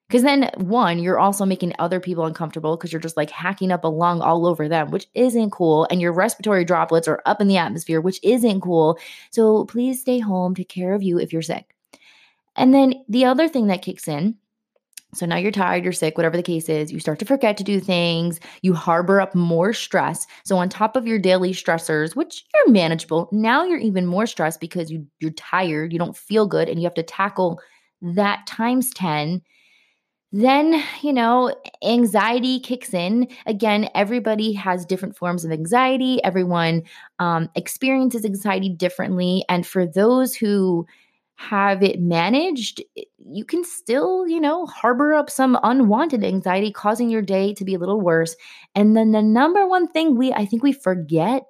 Because 0.09 0.23
then, 0.23 0.51
one, 0.57 0.99
you're 0.99 1.19
also 1.19 1.47
making 1.47 1.75
other 1.79 1.99
people 1.99 2.27
uncomfortable 2.27 2.77
because 2.77 2.93
you're 2.93 3.01
just 3.01 3.17
like 3.17 3.31
hacking 3.31 3.73
up 3.73 3.85
a 3.85 3.89
lung 3.89 4.21
all 4.21 4.47
over 4.47 4.69
them, 4.69 4.91
which 4.91 5.07
isn't 5.15 5.51
cool. 5.51 5.87
And 5.91 6.01
your 6.01 6.13
respiratory 6.13 6.65
droplets 6.65 7.09
are 7.09 7.23
up 7.25 7.41
in 7.41 7.49
the 7.49 7.57
atmosphere, 7.57 8.01
which 8.01 8.21
isn't 8.23 8.61
cool. 8.61 8.99
So 9.31 9.65
please 9.65 10.01
stay 10.01 10.19
home, 10.19 10.55
take 10.55 10.69
care 10.69 10.95
of 10.95 11.03
you 11.03 11.19
if 11.19 11.33
you're 11.33 11.43
sick. 11.43 11.75
And 12.55 12.75
then 12.75 13.03
the 13.09 13.25
other 13.25 13.49
thing 13.49 13.69
that 13.69 13.83
kicks 13.83 14.07
in 14.07 14.37
so 15.15 15.27
now 15.27 15.37
you're 15.37 15.53
tired, 15.53 15.85
you're 15.85 15.93
sick, 15.93 16.17
whatever 16.17 16.37
the 16.37 16.43
case 16.43 16.69
is, 16.69 16.93
you 16.93 16.99
start 16.99 17.19
to 17.21 17.25
forget 17.25 17.57
to 17.57 17.65
do 17.65 17.81
things, 17.81 18.41
you 18.63 18.75
harbor 18.75 19.21
up 19.21 19.35
more 19.35 19.73
stress. 19.73 20.27
So 20.45 20.57
on 20.59 20.69
top 20.69 20.97
of 20.97 21.07
your 21.07 21.19
daily 21.19 21.53
stressors, 21.53 22.17
which 22.17 22.45
are 22.55 22.71
manageable, 22.71 23.29
now 23.33 23.65
you're 23.65 23.79
even 23.79 24.07
more 24.07 24.27
stressed 24.27 24.61
because 24.61 24.91
you 24.91 25.07
you're 25.21 25.33
tired, 25.33 25.93
you 25.93 25.99
don't 25.99 26.17
feel 26.17 26.47
good 26.47 26.69
and 26.69 26.81
you 26.81 26.85
have 26.85 26.95
to 26.95 27.03
tackle 27.03 27.61
that 28.03 28.47
times 28.47 28.93
10 28.95 29.41
then, 30.35 30.83
you 31.01 31.13
know, 31.13 31.55
anxiety 31.85 32.59
kicks 32.59 32.93
in. 32.93 33.29
Again, 33.47 33.89
everybody 33.95 34.53
has 34.55 34.85
different 34.85 35.17
forms 35.17 35.45
of 35.45 35.53
anxiety. 35.53 36.23
Everyone 36.25 36.83
um, 37.21 37.49
experiences 37.55 38.25
anxiety 38.25 38.69
differently. 38.69 39.45
And 39.49 39.65
for 39.65 39.87
those 39.87 40.35
who 40.35 40.87
have 41.37 41.85
it 41.85 42.01
managed, 42.01 42.83
you 43.25 43.45
can 43.45 43.63
still, 43.63 44.27
you 44.27 44.41
know, 44.41 44.67
harbor 44.67 45.15
up 45.15 45.31
some 45.31 45.57
unwanted 45.63 46.25
anxiety, 46.25 46.73
causing 46.73 47.09
your 47.11 47.23
day 47.23 47.55
to 47.55 47.65
be 47.65 47.75
a 47.75 47.79
little 47.79 48.01
worse. 48.01 48.35
And 48.75 48.97
then 48.97 49.13
the 49.13 49.23
number 49.23 49.69
one 49.69 49.87
thing 49.87 50.19
we, 50.19 50.33
I 50.33 50.47
think 50.47 50.65
we 50.65 50.73
forget 50.73 51.45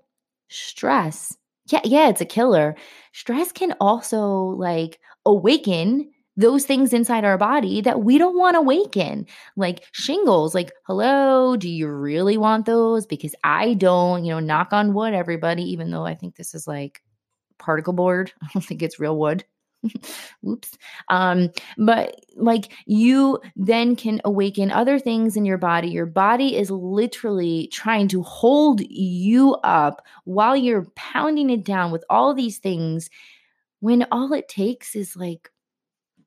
stress. 0.48 1.34
Yeah, 1.70 1.80
yeah, 1.84 2.10
it's 2.10 2.20
a 2.20 2.26
killer. 2.26 2.76
Stress 3.12 3.50
can 3.50 3.74
also 3.80 4.26
like 4.58 5.00
awaken 5.24 6.10
those 6.36 6.64
things 6.64 6.92
inside 6.92 7.24
our 7.24 7.38
body 7.38 7.80
that 7.82 8.02
we 8.02 8.18
don't 8.18 8.36
want 8.36 8.54
to 8.54 8.60
awaken, 8.60 9.26
like 9.56 9.84
shingles. 9.92 10.54
Like, 10.54 10.72
hello, 10.84 11.56
do 11.56 11.68
you 11.68 11.88
really 11.88 12.36
want 12.36 12.66
those? 12.66 13.06
Because 13.06 13.34
I 13.44 13.74
don't, 13.74 14.24
you 14.24 14.32
know, 14.32 14.40
knock 14.40 14.72
on 14.72 14.94
wood, 14.94 15.14
everybody, 15.14 15.62
even 15.72 15.90
though 15.90 16.04
I 16.04 16.14
think 16.14 16.36
this 16.36 16.54
is 16.54 16.66
like 16.66 17.02
particle 17.58 17.92
board. 17.92 18.32
I 18.42 18.48
don't 18.52 18.64
think 18.64 18.82
it's 18.82 19.00
real 19.00 19.18
wood. 19.18 19.44
Oops. 20.48 20.78
Um, 21.08 21.50
but 21.76 22.24
like 22.36 22.72
you 22.86 23.38
then 23.56 23.96
can 23.96 24.20
awaken 24.24 24.70
other 24.70 24.98
things 24.98 25.36
in 25.36 25.44
your 25.44 25.58
body. 25.58 25.88
Your 25.88 26.06
body 26.06 26.56
is 26.56 26.70
literally 26.70 27.68
trying 27.72 28.08
to 28.08 28.22
hold 28.22 28.80
you 28.88 29.54
up 29.62 30.04
while 30.24 30.56
you're 30.56 30.86
pounding 30.96 31.50
it 31.50 31.64
down 31.64 31.90
with 31.90 32.04
all 32.08 32.34
these 32.34 32.58
things 32.58 33.10
when 33.80 34.06
all 34.10 34.32
it 34.32 34.48
takes 34.48 34.96
is 34.96 35.14
like 35.16 35.50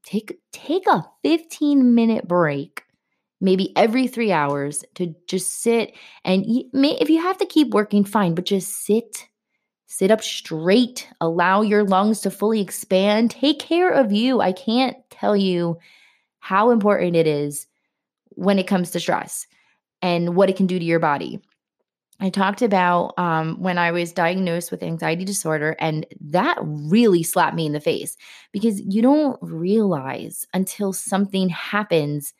take 0.07 0.39
take 0.53 0.87
a 0.87 1.05
15 1.23 1.93
minute 1.93 2.27
break 2.27 2.83
maybe 3.41 3.75
every 3.75 4.07
3 4.07 4.31
hours 4.31 4.83
to 4.95 5.13
just 5.27 5.61
sit 5.61 5.93
and 6.23 6.45
if 6.47 7.09
you 7.09 7.21
have 7.21 7.37
to 7.37 7.45
keep 7.45 7.69
working 7.69 8.03
fine 8.03 8.33
but 8.33 8.45
just 8.45 8.85
sit 8.85 9.27
sit 9.87 10.11
up 10.11 10.21
straight 10.21 11.07
allow 11.21 11.61
your 11.61 11.83
lungs 11.83 12.19
to 12.21 12.29
fully 12.29 12.61
expand. 12.61 13.31
Take 13.31 13.59
care 13.59 13.89
of 13.89 14.11
you. 14.11 14.41
I 14.41 14.51
can't 14.51 14.97
tell 15.09 15.35
you 15.35 15.77
how 16.39 16.69
important 16.69 17.15
it 17.15 17.25
is 17.25 17.67
when 18.29 18.59
it 18.59 18.67
comes 18.67 18.91
to 18.91 18.99
stress 18.99 19.47
and 20.01 20.35
what 20.35 20.49
it 20.49 20.55
can 20.55 20.67
do 20.67 20.77
to 20.77 20.85
your 20.85 20.99
body 20.99 21.41
I 22.19 22.29
talked 22.29 22.61
about 22.63 23.13
um, 23.17 23.61
when 23.61 23.77
I 23.77 23.91
was 23.91 24.11
diagnosed 24.11 24.71
with 24.71 24.81
anxiety 24.81 25.23
disorder, 25.23 25.75
and 25.79 26.05
that 26.19 26.57
really 26.61 27.21
slapped 27.23 27.55
me 27.55 27.65
in 27.65 27.73
the 27.73 27.79
face 27.79 28.17
because 28.51 28.81
you 28.81 29.01
don't 29.01 29.37
realize 29.41 30.47
until 30.53 30.93
something 30.93 31.49
happens 31.49 32.33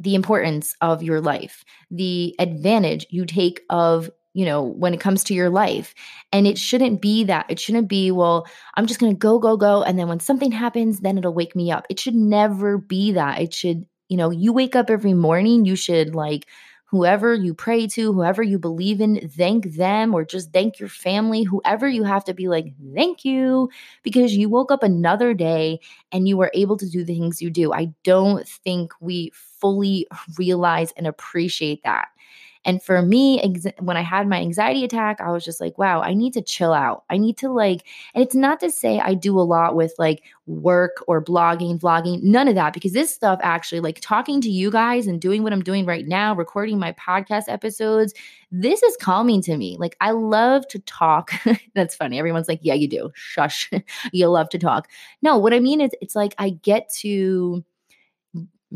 the 0.00 0.14
importance 0.14 0.74
of 0.80 1.02
your 1.02 1.20
life, 1.20 1.64
the 1.90 2.34
advantage 2.38 3.06
you 3.10 3.26
take 3.26 3.60
of 3.70 4.10
you 4.34 4.44
know, 4.44 4.62
when 4.62 4.92
it 4.92 5.00
comes 5.00 5.22
to 5.24 5.32
your 5.34 5.48
life. 5.48 5.94
And 6.32 6.46
it 6.46 6.58
shouldn't 6.58 7.00
be 7.00 7.24
that. 7.24 7.46
It 7.48 7.60
shouldn't 7.60 7.88
be, 7.88 8.10
well, 8.10 8.46
I'm 8.74 8.86
just 8.86 8.98
going 8.98 9.12
to 9.12 9.18
go, 9.18 9.38
go, 9.38 9.56
go. 9.56 9.84
And 9.84 9.96
then 9.96 10.08
when 10.08 10.20
something 10.20 10.50
happens, 10.50 11.00
then 11.00 11.16
it'll 11.16 11.32
wake 11.32 11.54
me 11.54 11.70
up. 11.70 11.86
It 11.88 12.00
should 12.00 12.16
never 12.16 12.76
be 12.76 13.12
that. 13.12 13.40
It 13.40 13.54
should, 13.54 13.86
you 14.08 14.16
know, 14.16 14.30
you 14.30 14.52
wake 14.52 14.74
up 14.74 14.90
every 14.90 15.14
morning, 15.14 15.64
you 15.64 15.76
should 15.76 16.16
like, 16.16 16.46
whoever 16.94 17.34
you 17.34 17.54
pray 17.54 17.86
to, 17.88 18.12
whoever 18.12 18.42
you 18.42 18.58
believe 18.58 19.00
in, 19.00 19.28
thank 19.28 19.72
them 19.74 20.14
or 20.14 20.24
just 20.24 20.52
thank 20.52 20.78
your 20.78 20.88
family, 20.88 21.42
whoever 21.42 21.88
you 21.88 22.04
have 22.04 22.24
to 22.24 22.34
be 22.34 22.46
like, 22.46 22.66
thank 22.94 23.24
you, 23.24 23.68
because 24.04 24.34
you 24.36 24.48
woke 24.48 24.70
up 24.70 24.84
another 24.84 25.34
day 25.34 25.80
and 26.12 26.28
you 26.28 26.36
were 26.36 26.52
able 26.54 26.76
to 26.76 26.88
do 26.88 27.04
the 27.04 27.18
things 27.18 27.42
you 27.42 27.50
do. 27.50 27.72
I 27.72 27.92
don't 28.04 28.46
think 28.46 28.92
we 29.00 29.32
fully 29.34 30.06
realize 30.38 30.92
and 30.96 31.06
appreciate 31.08 31.82
that. 31.82 32.08
And 32.64 32.82
for 32.82 33.02
me, 33.02 33.40
ex- 33.42 33.74
when 33.80 33.96
I 33.96 34.02
had 34.02 34.28
my 34.28 34.40
anxiety 34.40 34.84
attack, 34.84 35.20
I 35.20 35.30
was 35.30 35.44
just 35.44 35.60
like, 35.60 35.76
wow, 35.78 36.00
I 36.00 36.14
need 36.14 36.32
to 36.34 36.42
chill 36.42 36.72
out. 36.72 37.04
I 37.10 37.18
need 37.18 37.36
to 37.38 37.50
like, 37.50 37.84
and 38.14 38.24
it's 38.24 38.34
not 38.34 38.60
to 38.60 38.70
say 38.70 39.00
I 39.00 39.14
do 39.14 39.38
a 39.38 39.42
lot 39.42 39.76
with 39.76 39.94
like 39.98 40.22
work 40.46 41.04
or 41.06 41.22
blogging, 41.22 41.78
vlogging, 41.78 42.22
none 42.22 42.48
of 42.48 42.54
that, 42.54 42.72
because 42.72 42.92
this 42.92 43.14
stuff 43.14 43.38
actually, 43.42 43.80
like 43.80 44.00
talking 44.00 44.40
to 44.40 44.50
you 44.50 44.70
guys 44.70 45.06
and 45.06 45.20
doing 45.20 45.42
what 45.42 45.52
I'm 45.52 45.62
doing 45.62 45.86
right 45.86 46.06
now, 46.06 46.34
recording 46.34 46.78
my 46.78 46.92
podcast 46.92 47.44
episodes, 47.48 48.14
this 48.50 48.82
is 48.82 48.96
calming 48.96 49.42
to 49.42 49.56
me. 49.56 49.76
Like, 49.78 49.96
I 50.00 50.12
love 50.12 50.66
to 50.68 50.78
talk. 50.80 51.32
That's 51.74 51.94
funny. 51.94 52.18
Everyone's 52.18 52.48
like, 52.48 52.60
yeah, 52.62 52.74
you 52.74 52.88
do. 52.88 53.10
Shush. 53.14 53.70
you 54.12 54.28
love 54.28 54.48
to 54.50 54.58
talk. 54.58 54.88
No, 55.22 55.38
what 55.38 55.52
I 55.52 55.60
mean 55.60 55.80
is, 55.80 55.90
it's 56.00 56.14
like 56.14 56.34
I 56.38 56.50
get 56.50 56.90
to 57.00 57.64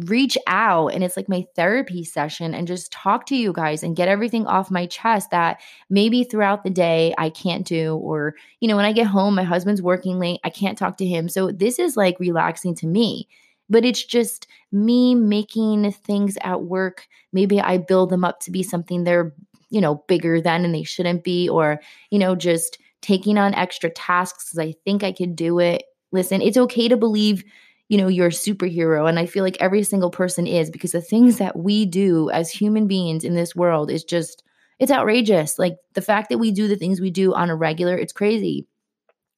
reach 0.06 0.38
out 0.46 0.88
and 0.88 1.02
it's 1.02 1.16
like 1.16 1.28
my 1.28 1.44
therapy 1.56 2.04
session 2.04 2.54
and 2.54 2.68
just 2.68 2.92
talk 2.92 3.26
to 3.26 3.34
you 3.34 3.52
guys 3.52 3.82
and 3.82 3.96
get 3.96 4.06
everything 4.06 4.46
off 4.46 4.70
my 4.70 4.86
chest 4.86 5.30
that 5.30 5.60
maybe 5.90 6.22
throughout 6.22 6.62
the 6.62 6.70
day 6.70 7.12
I 7.18 7.30
can't 7.30 7.66
do 7.66 7.96
or 7.96 8.36
you 8.60 8.68
know 8.68 8.76
when 8.76 8.84
I 8.84 8.92
get 8.92 9.08
home 9.08 9.34
my 9.34 9.42
husband's 9.42 9.82
working 9.82 10.20
late 10.20 10.40
I 10.44 10.50
can't 10.50 10.78
talk 10.78 10.98
to 10.98 11.06
him. 11.06 11.28
So 11.28 11.50
this 11.50 11.80
is 11.80 11.96
like 11.96 12.20
relaxing 12.20 12.74
to 12.76 12.86
me. 12.86 13.28
But 13.70 13.84
it's 13.84 14.02
just 14.02 14.46
me 14.72 15.14
making 15.14 15.92
things 15.92 16.38
at 16.42 16.62
work. 16.62 17.06
Maybe 17.34 17.60
I 17.60 17.76
build 17.76 18.08
them 18.08 18.24
up 18.24 18.40
to 18.40 18.50
be 18.50 18.62
something 18.62 19.04
they're 19.04 19.34
you 19.70 19.80
know 19.80 19.96
bigger 20.06 20.40
than 20.40 20.64
and 20.64 20.74
they 20.74 20.84
shouldn't 20.84 21.24
be 21.24 21.48
or 21.48 21.80
you 22.10 22.18
know 22.20 22.36
just 22.36 22.78
taking 23.02 23.36
on 23.36 23.54
extra 23.54 23.90
tasks 23.90 24.50
cuz 24.50 24.58
I 24.58 24.74
think 24.84 25.02
I 25.02 25.10
could 25.10 25.34
do 25.34 25.58
it. 25.58 25.82
Listen 26.12 26.40
it's 26.40 26.56
okay 26.56 26.86
to 26.86 26.96
believe 26.96 27.42
you 27.88 27.96
know, 27.96 28.08
you're 28.08 28.28
a 28.28 28.30
superhero. 28.30 29.08
And 29.08 29.18
I 29.18 29.26
feel 29.26 29.42
like 29.42 29.56
every 29.60 29.82
single 29.82 30.10
person 30.10 30.46
is 30.46 30.70
because 30.70 30.92
the 30.92 31.00
things 31.00 31.38
that 31.38 31.58
we 31.58 31.86
do 31.86 32.30
as 32.30 32.50
human 32.50 32.86
beings 32.86 33.24
in 33.24 33.34
this 33.34 33.56
world 33.56 33.90
is 33.90 34.04
just, 34.04 34.42
it's 34.78 34.92
outrageous. 34.92 35.58
Like 35.58 35.76
the 35.94 36.02
fact 36.02 36.28
that 36.28 36.38
we 36.38 36.52
do 36.52 36.68
the 36.68 36.76
things 36.76 37.00
we 37.00 37.10
do 37.10 37.34
on 37.34 37.50
a 37.50 37.56
regular, 37.56 37.96
it's 37.96 38.12
crazy. 38.12 38.66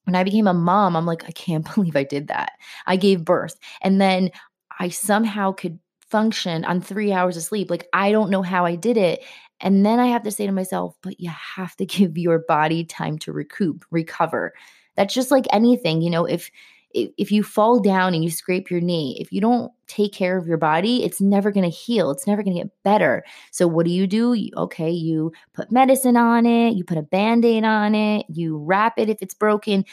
When 0.05 0.17
I 0.17 0.25
became 0.25 0.49
a 0.49 0.55
mom, 0.55 0.97
I'm 0.97 1.07
like, 1.07 1.25
I 1.25 1.31
can't 1.31 1.65
believe 1.75 1.97
I 1.97 2.05
did 2.05 2.29
that. 2.29 2.53
I 2.87 2.97
gave 2.97 3.25
birth. 3.25 3.57
And 3.83 4.01
then 4.01 4.31
I 4.79 4.89
somehow 4.89 5.53
could 5.53 5.79
function 6.09 6.65
on 6.65 6.81
three 6.81 7.13
hours 7.13 7.37
of 7.37 7.45
sleep. 7.45 7.71
Like, 7.71 7.87
I 7.93 8.11
don't 8.11 8.31
know 8.31 8.43
how 8.43 8.65
I 8.65 8.75
did 8.75 8.97
it. 8.97 9.23
And 9.61 9.87
then 9.87 10.01
I 10.01 10.07
have 10.07 10.25
to 10.25 10.31
say 10.33 10.47
to 10.47 10.53
myself, 10.53 10.97
but 11.03 11.21
you 11.21 11.31
have 11.31 11.77
to 11.77 11.87
give 11.87 12.19
your 12.19 12.41
body 12.41 12.85
time 12.85 13.17
to 13.19 13.33
recoup, 13.33 13.85
recover. 13.93 14.55
That's 14.97 15.15
just 15.15 15.31
like 15.31 15.47
anything, 15.53 16.03
you 16.03 16.11
know, 16.11 16.25
if 16.25 16.51
if 16.93 17.31
you 17.31 17.43
fall 17.43 17.81
down 17.81 18.15
and 18.15 18.25
you 18.25 18.31
scrape 18.31 18.71
your 18.71 18.81
knee, 18.81 19.17
if 19.21 19.33
you 19.33 19.41
don't 19.41 19.73
take 19.87 20.13
care 20.13 20.37
of 20.37 20.47
your 20.47 20.57
body, 20.57 21.05
it's 21.05 21.21
never 21.21 21.51
going 21.51 21.69
to 21.69 21.77
heal. 21.77 22.11
It's 22.11 22.27
never 22.27 22.43
going 22.43 22.57
to 22.57 22.63
get 22.63 22.83
better. 22.83 23.25
So, 23.53 23.67
what 23.67 23.87
do 23.87 23.93
you 23.93 24.07
do? 24.07 24.35
You, 24.35 24.51
okay, 24.57 24.91
you 24.91 25.33
put 25.53 25.71
medicine 25.71 26.17
on 26.17 26.47
it, 26.47 26.75
you 26.75 26.85
put 26.85 26.99
a 26.99 27.03
band 27.03 27.45
aid 27.45 27.65
on 27.65 27.95
it, 27.95 28.27
you 28.29 28.59
wrap 28.59 28.99
it 28.99 29.09
if 29.09 29.19
it's 29.21 29.35
broken. 29.35 29.85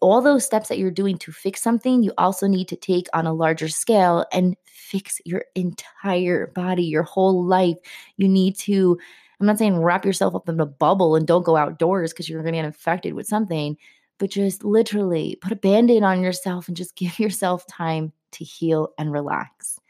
all 0.00 0.20
those 0.20 0.44
steps 0.44 0.68
that 0.68 0.78
you're 0.78 0.90
doing 0.90 1.18
to 1.18 1.32
fix 1.32 1.62
something, 1.62 2.02
you 2.02 2.12
also 2.18 2.46
need 2.46 2.68
to 2.68 2.76
take 2.76 3.06
on 3.12 3.26
a 3.26 3.32
larger 3.32 3.68
scale 3.68 4.24
and 4.32 4.56
fix 4.66 5.20
your 5.24 5.44
entire 5.54 6.48
body, 6.48 6.84
your 6.84 7.02
whole 7.02 7.44
life. 7.44 7.76
You 8.16 8.28
need 8.28 8.56
to, 8.60 8.98
I'm 9.40 9.46
not 9.46 9.58
saying 9.58 9.78
wrap 9.78 10.04
yourself 10.04 10.34
up 10.34 10.48
in 10.48 10.60
a 10.60 10.66
bubble 10.66 11.16
and 11.16 11.26
don't 11.26 11.44
go 11.44 11.56
outdoors 11.56 12.12
because 12.12 12.28
you're 12.28 12.42
going 12.42 12.54
to 12.54 12.58
get 12.58 12.66
infected 12.66 13.14
with 13.14 13.26
something 13.26 13.76
but 14.18 14.30
just 14.30 14.64
literally 14.64 15.38
put 15.40 15.52
a 15.52 15.56
band 15.56 15.90
aid 15.90 16.02
on 16.02 16.22
yourself 16.22 16.68
and 16.68 16.76
just 16.76 16.96
give 16.96 17.18
yourself 17.18 17.66
time 17.66 18.12
to 18.32 18.44
heal 18.44 18.90
and 18.98 19.12
relax. 19.12 19.80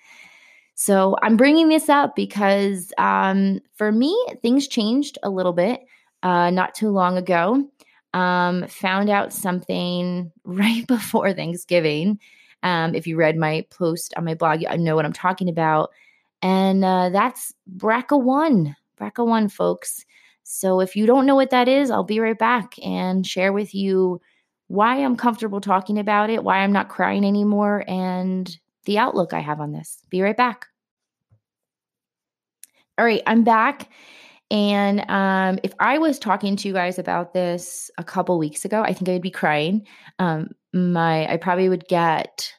So 0.75 1.17
I'm 1.23 1.37
bringing 1.37 1.69
this 1.69 1.89
up 1.89 2.15
because 2.15 2.93
um, 2.99 3.61
for 3.75 3.91
me, 3.91 4.17
things 4.43 4.69
changed 4.69 5.19
a 5.25 5.31
little 5.31 5.53
bit 5.53 5.81
uh, 6.23 6.51
not 6.51 6.75
too 6.75 6.91
long 6.91 7.17
ago. 7.17 7.69
Um, 8.15 8.67
found 8.69 9.11
out 9.11 9.33
something 9.33 10.31
right 10.45 10.87
before 10.87 11.33
Thanksgiving. 11.33 12.21
Um, 12.63 12.95
if 12.95 13.07
you 13.07 13.17
read 13.17 13.37
my 13.37 13.67
post 13.71 14.15
on 14.17 14.25
my 14.25 14.35
blog, 14.35 14.65
I 14.69 14.77
know 14.77 14.95
what 14.95 15.05
I'm 15.05 15.13
talking 15.13 15.49
about. 15.49 15.91
And 16.43 16.85
uh, 16.85 17.11
that's 17.11 17.55
BRCA1. 17.77 18.75
BRCA1, 19.01 19.51
folks. 19.51 20.05
So 20.51 20.81
if 20.81 20.97
you 20.97 21.05
don't 21.05 21.27
know 21.27 21.35
what 21.35 21.51
that 21.51 21.69
is, 21.69 21.91
I'll 21.91 22.05
be 22.05 22.21
right 22.21 22.39
back 22.39 22.75
and 22.83 23.27
share 23.27 23.53
with 23.53 23.75
you 23.75 24.19
why 24.69 24.97
I'm 24.97 25.15
comfortable 25.15 25.61
talking 25.61 25.99
about 25.99 26.31
it, 26.31 26.43
why 26.43 26.61
I'm 26.61 26.73
not 26.73 26.89
crying 26.89 27.23
anymore, 27.27 27.85
and 27.87 28.51
the 28.87 28.97
outlook 28.97 29.35
I 29.35 29.41
have 29.41 29.61
on 29.61 29.73
this. 29.73 30.03
Be 30.09 30.23
right 30.23 30.37
back. 30.37 30.65
All 32.97 33.05
right, 33.05 33.23
I'm 33.27 33.45
back. 33.45 33.91
And 34.51 35.05
um, 35.11 35.59
if 35.63 35.75
I 35.81 35.99
was 35.99 36.19
talking 36.19 36.57
to 36.57 36.67
you 36.67 36.73
guys 36.73 36.99
about 36.99 37.35
this 37.35 37.91
a 37.99 38.03
couple 38.03 38.39
weeks 38.39 38.65
ago, 38.65 38.81
I 38.81 38.95
think 38.95 39.11
I 39.11 39.13
would 39.13 39.23
be 39.23 39.31
crying. 39.31 39.87
Um, 40.19 40.53
my 40.73 41.31
I 41.31 41.37
probably 41.37 41.69
would 41.69 41.87
get 41.89 42.55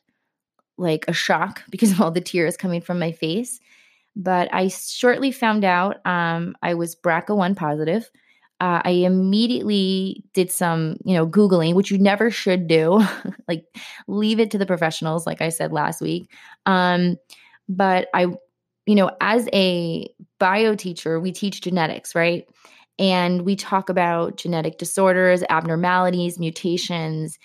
like 0.78 1.06
a 1.08 1.14
shock 1.14 1.64
because 1.72 1.92
of 1.92 2.02
all 2.02 2.12
the 2.12 2.22
tears 2.22 2.56
coming 2.56 2.82
from 2.82 3.00
my 3.00 3.12
face. 3.12 3.60
But 4.16 4.54
I 4.54 4.68
shortly 4.68 5.32
found 5.32 5.64
out 5.64 6.06
um, 6.06 6.56
I 6.62 6.74
was 6.74 6.96
BRCA1 6.96 7.56
positive. 7.56 8.10
Uh, 8.62 8.82
I 8.84 8.90
immediately 8.90 10.24
did 10.34 10.52
some, 10.52 10.98
you 11.06 11.14
know, 11.14 11.26
Googling, 11.26 11.76
which 11.76 11.92
you 11.92 11.98
never 11.98 12.30
should 12.30 12.68
do. 12.68 13.02
like, 13.48 13.64
leave 14.08 14.40
it 14.40 14.52
to 14.52 14.58
the 14.58 14.66
professionals, 14.66 15.26
like 15.26 15.42
I 15.42 15.50
said 15.50 15.72
last 15.72 16.02
week. 16.02 16.30
Um, 16.66 17.16
but 17.70 18.10
I, 18.14 18.28
you 18.86 18.96
know, 18.96 19.12
as 19.22 19.48
a 19.54 20.10
bio 20.40 20.76
teacher, 20.76 21.20
we 21.20 21.32
teach 21.32 21.62
genetics, 21.62 22.16
right? 22.16 22.46
And 22.98 23.44
we 23.44 23.56
talk 23.56 23.90
about 23.90 24.36
genetic 24.36 24.78
disorders, 24.78 25.42
abnormalities, 25.50 26.38
mutations, 26.38 27.40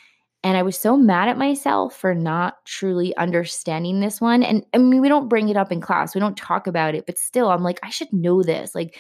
and 0.44 0.56
I 0.56 0.62
was 0.62 0.78
so 0.78 0.96
mad 0.96 1.28
at 1.28 1.38
myself 1.38 1.96
for 1.96 2.14
not 2.14 2.64
truly 2.66 3.16
understanding 3.16 3.98
this 4.00 4.20
one. 4.20 4.42
And 4.42 4.64
I 4.74 4.78
mean, 4.78 5.00
we 5.00 5.08
don't 5.08 5.28
bring 5.28 5.48
it 5.48 5.56
up 5.56 5.72
in 5.72 5.80
class, 5.80 6.14
we 6.14 6.20
don't 6.20 6.36
talk 6.36 6.66
about 6.66 6.94
it, 6.94 7.06
but 7.06 7.18
still, 7.18 7.48
I'm 7.48 7.64
like, 7.64 7.80
I 7.82 7.90
should 7.90 8.12
know 8.12 8.42
this. 8.42 8.74
Like, 8.74 8.98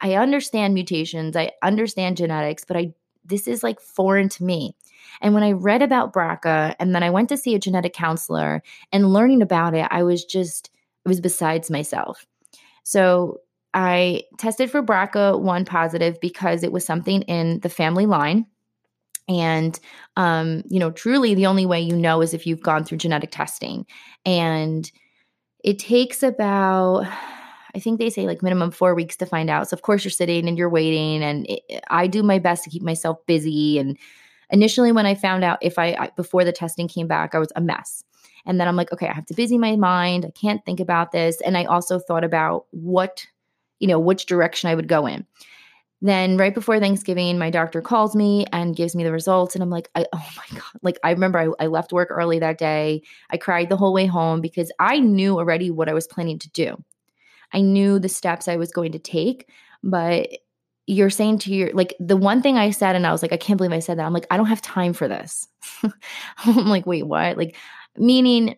I 0.00 0.14
understand 0.14 0.72
mutations, 0.72 1.36
I 1.36 1.50
understand 1.62 2.16
genetics, 2.16 2.64
but 2.64 2.76
I 2.76 2.94
this 3.24 3.48
is 3.48 3.62
like 3.62 3.80
foreign 3.80 4.28
to 4.30 4.44
me. 4.44 4.76
And 5.20 5.34
when 5.34 5.42
I 5.42 5.52
read 5.52 5.82
about 5.82 6.12
BRCA 6.12 6.74
and 6.78 6.94
then 6.94 7.02
I 7.02 7.10
went 7.10 7.28
to 7.30 7.36
see 7.36 7.54
a 7.54 7.58
genetic 7.58 7.94
counselor 7.94 8.62
and 8.92 9.12
learning 9.12 9.42
about 9.42 9.74
it, 9.74 9.86
I 9.90 10.02
was 10.02 10.24
just, 10.24 10.70
it 11.04 11.08
was 11.08 11.20
besides 11.20 11.70
myself. 11.70 12.26
So 12.82 13.40
I 13.72 14.22
tested 14.38 14.70
for 14.70 14.82
BRCA1 14.82 15.66
positive 15.66 16.20
because 16.20 16.62
it 16.62 16.72
was 16.72 16.84
something 16.84 17.22
in 17.22 17.60
the 17.60 17.68
family 17.68 18.06
line. 18.06 18.46
And, 19.28 19.78
um, 20.16 20.62
you 20.66 20.78
know, 20.78 20.90
truly 20.90 21.34
the 21.34 21.46
only 21.46 21.66
way 21.66 21.80
you 21.80 21.96
know 21.96 22.20
is 22.20 22.34
if 22.34 22.46
you've 22.46 22.62
gone 22.62 22.84
through 22.84 22.98
genetic 22.98 23.30
testing. 23.30 23.86
And 24.26 24.90
it 25.62 25.78
takes 25.78 26.22
about, 26.22 27.06
I 27.74 27.78
think 27.78 27.98
they 27.98 28.10
say 28.10 28.26
like 28.26 28.42
minimum 28.42 28.70
four 28.70 28.94
weeks 28.94 29.16
to 29.16 29.26
find 29.26 29.48
out. 29.48 29.68
So, 29.68 29.74
of 29.74 29.82
course, 29.82 30.04
you're 30.04 30.10
sitting 30.10 30.46
and 30.46 30.58
you're 30.58 30.68
waiting. 30.68 31.22
And 31.22 31.46
it, 31.48 31.82
I 31.88 32.06
do 32.06 32.22
my 32.22 32.38
best 32.38 32.64
to 32.64 32.70
keep 32.70 32.82
myself 32.82 33.18
busy. 33.26 33.78
And 33.78 33.98
initially, 34.50 34.92
when 34.92 35.06
I 35.06 35.14
found 35.14 35.42
out 35.42 35.58
if 35.62 35.78
I, 35.78 35.96
I, 35.98 36.10
before 36.16 36.44
the 36.44 36.52
testing 36.52 36.86
came 36.86 37.06
back, 37.06 37.34
I 37.34 37.38
was 37.38 37.52
a 37.56 37.60
mess. 37.62 38.04
And 38.46 38.60
then 38.60 38.68
I'm 38.68 38.76
like, 38.76 38.92
okay, 38.92 39.08
I 39.08 39.14
have 39.14 39.26
to 39.26 39.34
busy 39.34 39.56
my 39.56 39.74
mind. 39.74 40.26
I 40.26 40.30
can't 40.38 40.64
think 40.66 40.80
about 40.80 41.12
this. 41.12 41.40
And 41.40 41.56
I 41.56 41.64
also 41.64 41.98
thought 41.98 42.24
about 42.24 42.66
what, 42.72 43.26
you 43.80 43.88
know, 43.88 43.98
which 43.98 44.26
direction 44.26 44.68
I 44.68 44.74
would 44.74 44.86
go 44.86 45.06
in. 45.06 45.26
Then 46.04 46.36
right 46.36 46.54
before 46.54 46.78
Thanksgiving, 46.78 47.38
my 47.38 47.48
doctor 47.48 47.80
calls 47.80 48.14
me 48.14 48.44
and 48.52 48.76
gives 48.76 48.94
me 48.94 49.04
the 49.04 49.10
results. 49.10 49.54
And 49.54 49.62
I'm 49.62 49.70
like, 49.70 49.88
I, 49.94 50.04
oh 50.12 50.30
my 50.36 50.58
God. 50.58 50.80
Like, 50.82 50.98
I 51.02 51.10
remember 51.10 51.38
I, 51.38 51.64
I 51.64 51.66
left 51.66 51.94
work 51.94 52.08
early 52.10 52.38
that 52.40 52.58
day. 52.58 53.00
I 53.30 53.38
cried 53.38 53.70
the 53.70 53.78
whole 53.78 53.94
way 53.94 54.04
home 54.04 54.42
because 54.42 54.70
I 54.78 55.00
knew 55.00 55.38
already 55.38 55.70
what 55.70 55.88
I 55.88 55.94
was 55.94 56.06
planning 56.06 56.38
to 56.40 56.50
do. 56.50 56.76
I 57.54 57.62
knew 57.62 57.98
the 57.98 58.10
steps 58.10 58.48
I 58.48 58.56
was 58.56 58.70
going 58.70 58.92
to 58.92 58.98
take, 58.98 59.48
but 59.82 60.28
you're 60.86 61.08
saying 61.08 61.38
to 61.38 61.54
your 61.54 61.72
like 61.72 61.94
the 61.98 62.18
one 62.18 62.42
thing 62.42 62.58
I 62.58 62.68
said, 62.68 62.96
and 62.96 63.06
I 63.06 63.12
was 63.12 63.22
like, 63.22 63.32
I 63.32 63.38
can't 63.38 63.56
believe 63.56 63.72
I 63.72 63.78
said 63.78 63.98
that. 63.98 64.04
I'm 64.04 64.12
like, 64.12 64.26
I 64.30 64.36
don't 64.36 64.44
have 64.44 64.60
time 64.60 64.92
for 64.92 65.08
this. 65.08 65.48
I'm 66.44 66.66
like, 66.66 66.84
wait, 66.84 67.06
what? 67.06 67.38
Like, 67.38 67.56
meaning 67.96 68.56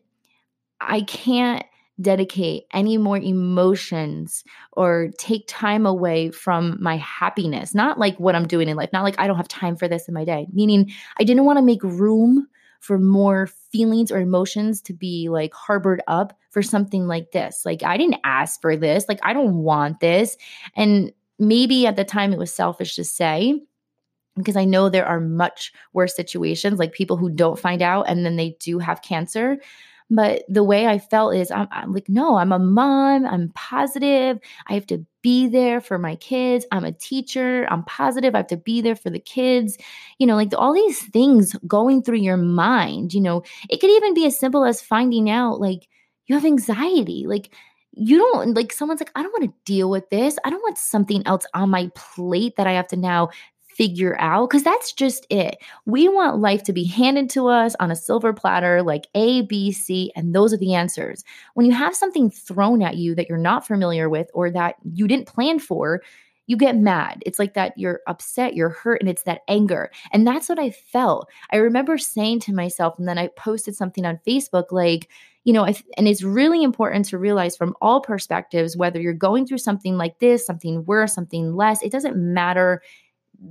I 0.80 1.02
can't 1.02 1.64
dedicate 2.00 2.64
any 2.72 2.98
more 2.98 3.16
emotions 3.16 4.44
or 4.72 5.10
take 5.18 5.44
time 5.48 5.86
away 5.86 6.30
from 6.30 6.76
my 6.80 6.96
happiness. 6.98 7.74
Not 7.74 7.98
like 7.98 8.18
what 8.20 8.34
I'm 8.34 8.46
doing 8.46 8.68
in 8.68 8.76
life, 8.76 8.90
not 8.92 9.02
like 9.02 9.18
I 9.18 9.26
don't 9.26 9.36
have 9.36 9.48
time 9.48 9.76
for 9.76 9.88
this 9.88 10.08
in 10.08 10.14
my 10.14 10.24
day, 10.24 10.46
meaning 10.52 10.92
I 11.18 11.24
didn't 11.24 11.44
want 11.44 11.58
to 11.58 11.64
make 11.64 11.82
room 11.82 12.48
for 12.80 12.98
more 12.98 13.46
feelings 13.72 14.12
or 14.12 14.18
emotions 14.18 14.80
to 14.82 14.92
be 14.92 15.28
like 15.28 15.52
harbored 15.54 16.02
up 16.06 16.38
for 16.50 16.62
something 16.62 17.06
like 17.06 17.32
this. 17.32 17.62
Like, 17.64 17.82
I 17.82 17.96
didn't 17.96 18.20
ask 18.24 18.60
for 18.60 18.76
this. 18.76 19.06
Like, 19.08 19.18
I 19.22 19.32
don't 19.32 19.56
want 19.56 20.00
this. 20.00 20.36
And 20.74 21.12
maybe 21.38 21.86
at 21.86 21.96
the 21.96 22.04
time 22.04 22.32
it 22.32 22.38
was 22.38 22.52
selfish 22.52 22.94
to 22.96 23.04
say, 23.04 23.60
because 24.36 24.56
I 24.56 24.66
know 24.66 24.88
there 24.88 25.06
are 25.06 25.20
much 25.20 25.72
worse 25.94 26.14
situations, 26.14 26.78
like 26.78 26.92
people 26.92 27.16
who 27.16 27.30
don't 27.30 27.58
find 27.58 27.80
out 27.80 28.02
and 28.08 28.24
then 28.24 28.36
they 28.36 28.56
do 28.60 28.78
have 28.78 29.02
cancer. 29.02 29.58
But 30.08 30.44
the 30.48 30.62
way 30.62 30.86
I 30.86 30.98
felt 30.98 31.34
is 31.34 31.50
I'm, 31.50 31.66
I'm, 31.72 31.92
like, 31.92 32.08
no, 32.08 32.36
I'm 32.36 32.52
a 32.52 32.58
mom. 32.58 33.26
I'm 33.26 33.50
positive. 33.54 34.38
I 34.68 34.74
have 34.74 34.86
to 34.86 35.04
be 35.22 35.48
there 35.48 35.80
for 35.80 35.98
my 35.98 36.14
kids. 36.16 36.64
I'm 36.70 36.84
a 36.84 36.92
teacher. 36.92 37.66
I'm 37.70 37.82
positive. 37.84 38.34
I 38.34 38.38
have 38.38 38.46
to 38.48 38.56
be 38.56 38.80
there 38.80 38.94
for 38.94 39.10
the 39.10 39.18
kids. 39.18 39.76
You 40.18 40.26
know, 40.26 40.36
like 40.36 40.52
all 40.56 40.72
these 40.72 41.02
things 41.06 41.56
going 41.66 42.02
through 42.02 42.18
your 42.18 42.36
mind. 42.36 43.14
You 43.14 43.20
know, 43.20 43.42
it 43.68 43.80
could 43.80 43.90
even 43.90 44.14
be 44.14 44.26
as 44.26 44.38
simple 44.38 44.64
as 44.64 44.80
finding 44.80 45.28
out 45.28 45.60
like 45.60 45.88
you 46.26 46.34
have 46.36 46.44
anxiety. 46.44 47.24
Like, 47.26 47.50
you 47.98 48.18
don't 48.18 48.54
like 48.54 48.72
someone's 48.72 49.00
like, 49.00 49.10
I 49.14 49.22
don't 49.22 49.32
want 49.32 49.50
to 49.50 49.72
deal 49.72 49.88
with 49.88 50.10
this. 50.10 50.36
I 50.44 50.50
don't 50.50 50.60
want 50.60 50.76
something 50.76 51.26
else 51.26 51.46
on 51.54 51.70
my 51.70 51.90
plate 51.94 52.56
that 52.56 52.66
I 52.66 52.72
have 52.72 52.88
to 52.88 52.96
now 52.96 53.30
figure 53.76 54.16
out 54.18 54.48
because 54.48 54.62
that's 54.62 54.92
just 54.92 55.26
it. 55.28 55.58
We 55.84 56.08
want 56.08 56.40
life 56.40 56.62
to 56.64 56.72
be 56.72 56.84
handed 56.84 57.28
to 57.30 57.48
us 57.48 57.76
on 57.78 57.90
a 57.90 57.96
silver 57.96 58.32
platter, 58.32 58.82
like 58.82 59.06
A, 59.14 59.42
B, 59.42 59.70
C, 59.72 60.12
and 60.16 60.34
those 60.34 60.52
are 60.52 60.58
the 60.58 60.74
answers. 60.74 61.24
When 61.54 61.66
you 61.66 61.72
have 61.72 61.94
something 61.94 62.30
thrown 62.30 62.82
at 62.82 62.96
you 62.96 63.14
that 63.14 63.28
you're 63.28 63.38
not 63.38 63.66
familiar 63.66 64.08
with 64.08 64.30
or 64.32 64.50
that 64.50 64.76
you 64.94 65.06
didn't 65.06 65.26
plan 65.26 65.58
for, 65.58 66.02
you 66.46 66.56
get 66.56 66.76
mad. 66.76 67.22
It's 67.26 67.38
like 67.38 67.54
that 67.54 67.76
you're 67.76 68.00
upset, 68.06 68.54
you're 68.54 68.70
hurt, 68.70 69.00
and 69.00 69.10
it's 69.10 69.24
that 69.24 69.42
anger. 69.48 69.90
And 70.12 70.26
that's 70.26 70.48
what 70.48 70.58
I 70.58 70.70
felt. 70.70 71.28
I 71.50 71.56
remember 71.56 71.98
saying 71.98 72.40
to 72.40 72.54
myself, 72.54 72.98
and 72.98 73.08
then 73.08 73.18
I 73.18 73.28
posted 73.36 73.74
something 73.74 74.06
on 74.06 74.20
Facebook 74.26 74.66
like, 74.70 75.08
you 75.44 75.52
know, 75.52 75.64
and 75.64 76.08
it's 76.08 76.22
really 76.22 76.62
important 76.62 77.04
to 77.06 77.18
realize 77.18 77.56
from 77.56 77.74
all 77.80 78.00
perspectives, 78.00 78.76
whether 78.76 79.00
you're 79.00 79.12
going 79.12 79.46
through 79.46 79.58
something 79.58 79.96
like 79.96 80.18
this, 80.18 80.46
something 80.46 80.84
worse, 80.86 81.14
something 81.14 81.54
less, 81.54 81.82
it 81.82 81.92
doesn't 81.92 82.16
matter 82.16 82.80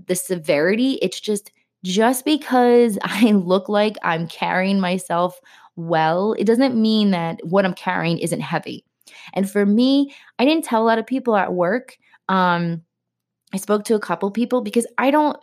the 0.08 0.16
severity. 0.16 1.00
It's 1.02 1.20
just 1.20 1.52
just 1.84 2.26
because 2.26 2.98
I 3.04 3.32
look 3.32 3.70
like 3.70 3.96
I'm 4.04 4.28
carrying 4.28 4.80
myself 4.80 5.40
well, 5.78 6.34
it 6.34 6.46
doesn't 6.46 6.82
mean 6.82 7.12
that 7.12 7.40
what 7.44 7.66
I'm 7.66 7.74
carrying 7.74 8.20
isn't 8.20 8.40
heavy. 8.40 8.86
And 9.34 9.50
for 9.50 9.66
me, 9.66 10.14
I 10.40 10.46
didn't 10.46 10.64
tell 10.64 10.82
a 10.82 10.88
lot 10.88 11.00
of 11.00 11.06
people 11.06 11.36
at 11.36 11.54
work. 11.54 11.98
Um, 12.30 12.82
I 13.54 13.58
spoke 13.58 13.84
to 13.86 13.96
a 13.96 14.00
couple 14.00 14.32
people 14.32 14.62
because 14.62 14.88
I 14.98 15.12
don't 15.12 15.38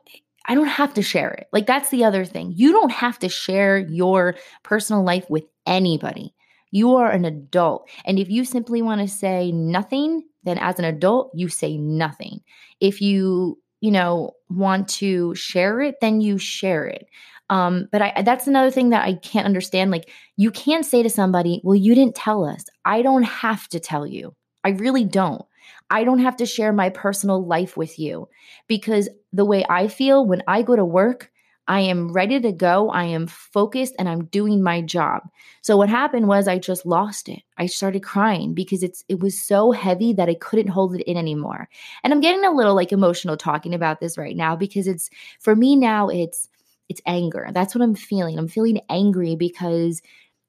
I 0.47 0.55
don't 0.55 0.67
have 0.67 0.93
to 0.95 1.03
share 1.03 1.31
it. 1.31 1.47
Like 1.53 1.67
that's 1.67 1.91
the 1.91 2.05
other 2.05 2.25
thing. 2.25 2.53
You 2.57 2.73
don't 2.73 2.91
have 2.91 3.19
to 3.21 3.29
share 3.29 3.79
your 3.79 4.35
personal 4.65 5.05
life 5.05 5.25
with 5.31 5.45
anybody. 5.67 6.35
You 6.73 6.97
are 6.97 7.11
an 7.11 7.25
adult. 7.25 7.89
And 8.05 8.19
if 8.19 8.29
you 8.29 8.45
simply 8.45 8.83
want 8.83 9.01
to 9.03 9.09
say 9.09 9.53
nothing, 9.53 10.23
then 10.43 10.59
as 10.59 10.79
an 10.79 10.85
adult, 10.85 11.31
you 11.35 11.49
say 11.49 11.77
nothing. 11.77 12.41
If 12.81 13.01
you 13.01 13.59
you 13.83 13.91
know, 13.91 14.31
want 14.49 14.89
to 14.89 15.35
share 15.35 15.81
it, 15.83 15.97
then 16.01 16.23
you 16.23 16.39
share 16.39 16.87
it. 16.87 17.07
Um, 17.51 17.89
but 17.93 18.01
I, 18.01 18.23
that's 18.23 18.47
another 18.47 18.71
thing 18.71 18.91
that 18.91 19.05
I 19.05 19.15
can't 19.15 19.45
understand. 19.45 19.91
Like, 19.91 20.09
you 20.37 20.51
can't 20.51 20.87
say 20.87 21.03
to 21.03 21.11
somebody, 21.11 21.61
Well, 21.63 21.75
you 21.75 21.95
didn't 21.95 22.15
tell 22.15 22.47
us. 22.47 22.65
I 22.87 23.03
don't 23.03 23.25
have 23.25 23.69
to 23.69 23.81
tell 23.81 24.07
you. 24.07 24.35
I 24.65 24.71
really 24.71 25.05
don't. 25.05 25.45
I 25.91 26.05
don't 26.05 26.21
have 26.21 26.37
to 26.37 26.47
share 26.47 26.73
my 26.73 26.89
personal 26.89 27.45
life 27.45 27.77
with 27.77 27.99
you 27.99 28.29
because 28.69 29.11
the 29.33 29.45
way 29.45 29.65
I 29.69 29.89
feel 29.89 30.25
when 30.25 30.43
I 30.47 30.63
go 30.63 30.77
to 30.77 30.85
work, 30.85 31.31
I 31.69 31.81
am 31.81 32.13
ready 32.13 32.41
to 32.41 32.53
go. 32.53 32.91
I 32.91 33.05
am 33.05 33.27
focused 33.27 33.95
and 33.99 34.09
I'm 34.09 34.25
doing 34.27 34.63
my 34.63 34.81
job. 34.81 35.23
So 35.63 35.77
what 35.77 35.89
happened 35.89 36.27
was 36.27 36.49
I 36.49 36.59
just 36.59 36.85
lost 36.85 37.29
it. 37.29 37.43
I 37.57 37.67
started 37.67 38.03
crying 38.03 38.53
because 38.53 38.83
it's 38.83 39.05
it 39.09 39.21
was 39.21 39.41
so 39.41 39.71
heavy 39.71 40.13
that 40.15 40.29
I 40.29 40.35
couldn't 40.35 40.69
hold 40.69 40.97
it 40.97 41.09
in 41.09 41.17
anymore. 41.17 41.69
And 42.03 42.13
I'm 42.13 42.21
getting 42.21 42.45
a 42.45 42.51
little 42.51 42.75
like 42.75 42.93
emotional 42.93 43.37
talking 43.37 43.75
about 43.75 44.01
this 44.01 44.19
right 44.19 44.37
now 44.37 44.57
because 44.57 44.87
it's 44.89 45.09
for 45.41 45.55
me 45.55 45.77
now 45.77 46.09
it's 46.09 46.49
it's 46.89 47.01
anger. 47.07 47.49
That's 47.53 47.75
what 47.75 47.83
I'm 47.83 47.95
feeling. 47.95 48.39
I'm 48.39 48.49
feeling 48.49 48.81
angry 48.91 49.37
because 49.37 50.03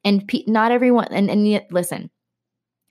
and 0.03 0.27
pe- 0.27 0.43
not 0.47 0.71
everyone 0.71 1.07
and 1.11 1.29
and 1.29 1.47
yet, 1.47 1.71
listen, 1.71 2.09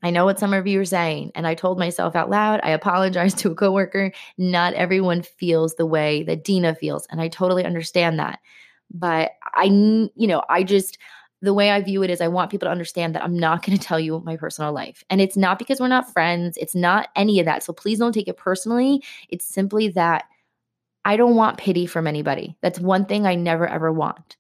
I 0.03 0.11
know 0.11 0.25
what 0.25 0.39
some 0.39 0.53
of 0.53 0.67
you 0.67 0.81
are 0.81 0.85
saying, 0.85 1.33
and 1.35 1.47
I 1.47 1.55
told 1.55 1.79
myself 1.79 2.17
out 2.17 2.31
loud, 2.31 2.61
I 2.63 2.71
apologize 2.71 3.35
to 3.37 3.53
a 3.53 3.55
coworker. 3.55 4.13
Not 4.39 4.75
everyone 4.75 5.23
feels 5.23 5.75
the 5.75 5.87
way 5.87 6.23
that 6.25 6.45
Dina 6.45 6.75
feels, 6.75 7.07
and 7.11 7.21
I 7.21 7.29
totally 7.29 7.65
understand 7.65 8.19
that. 8.19 8.41
But 8.93 9.33
I, 9.55 9.65
you 9.65 10.27
know, 10.27 10.43
I 10.49 10.65
just, 10.65 10.99
the 11.41 11.55
way 11.55 11.71
I 11.71 11.81
view 11.81 12.03
it 12.03 12.11
is 12.11 12.21
I 12.21 12.29
want 12.29 12.51
people 12.51 12.67
to 12.67 12.73
understand 12.73 13.15
that 13.15 13.25
I'm 13.25 13.39
not 13.39 13.65
going 13.65 13.77
to 13.77 13.85
tell 13.85 13.99
you 13.99 14.21
my 14.21 14.37
personal 14.37 14.73
life. 14.73 15.03
And 15.09 15.21
it's 15.21 15.37
not 15.37 15.59
because 15.59 15.81
we're 15.81 15.89
not 15.89 16.13
friends, 16.13 16.57
it's 16.59 16.75
not 16.75 17.09
any 17.17 17.41
of 17.41 17.47
that. 17.47 17.63
So 17.63 17.73
please 17.73 17.99
don't 17.99 18.13
take 18.13 18.29
it 18.29 18.37
personally. 18.37 19.03
It's 19.29 19.47
simply 19.47 19.89
that 19.91 20.25
I 21.05 21.17
don't 21.17 21.37
want 21.37 21.59
pity 21.59 21.87
from 21.87 22.07
anybody. 22.07 22.57
That's 22.61 22.79
one 22.79 23.07
thing 23.07 23.27
I 23.27 23.35
never 23.35 23.67
ever 23.67 23.93
want. 23.93 24.37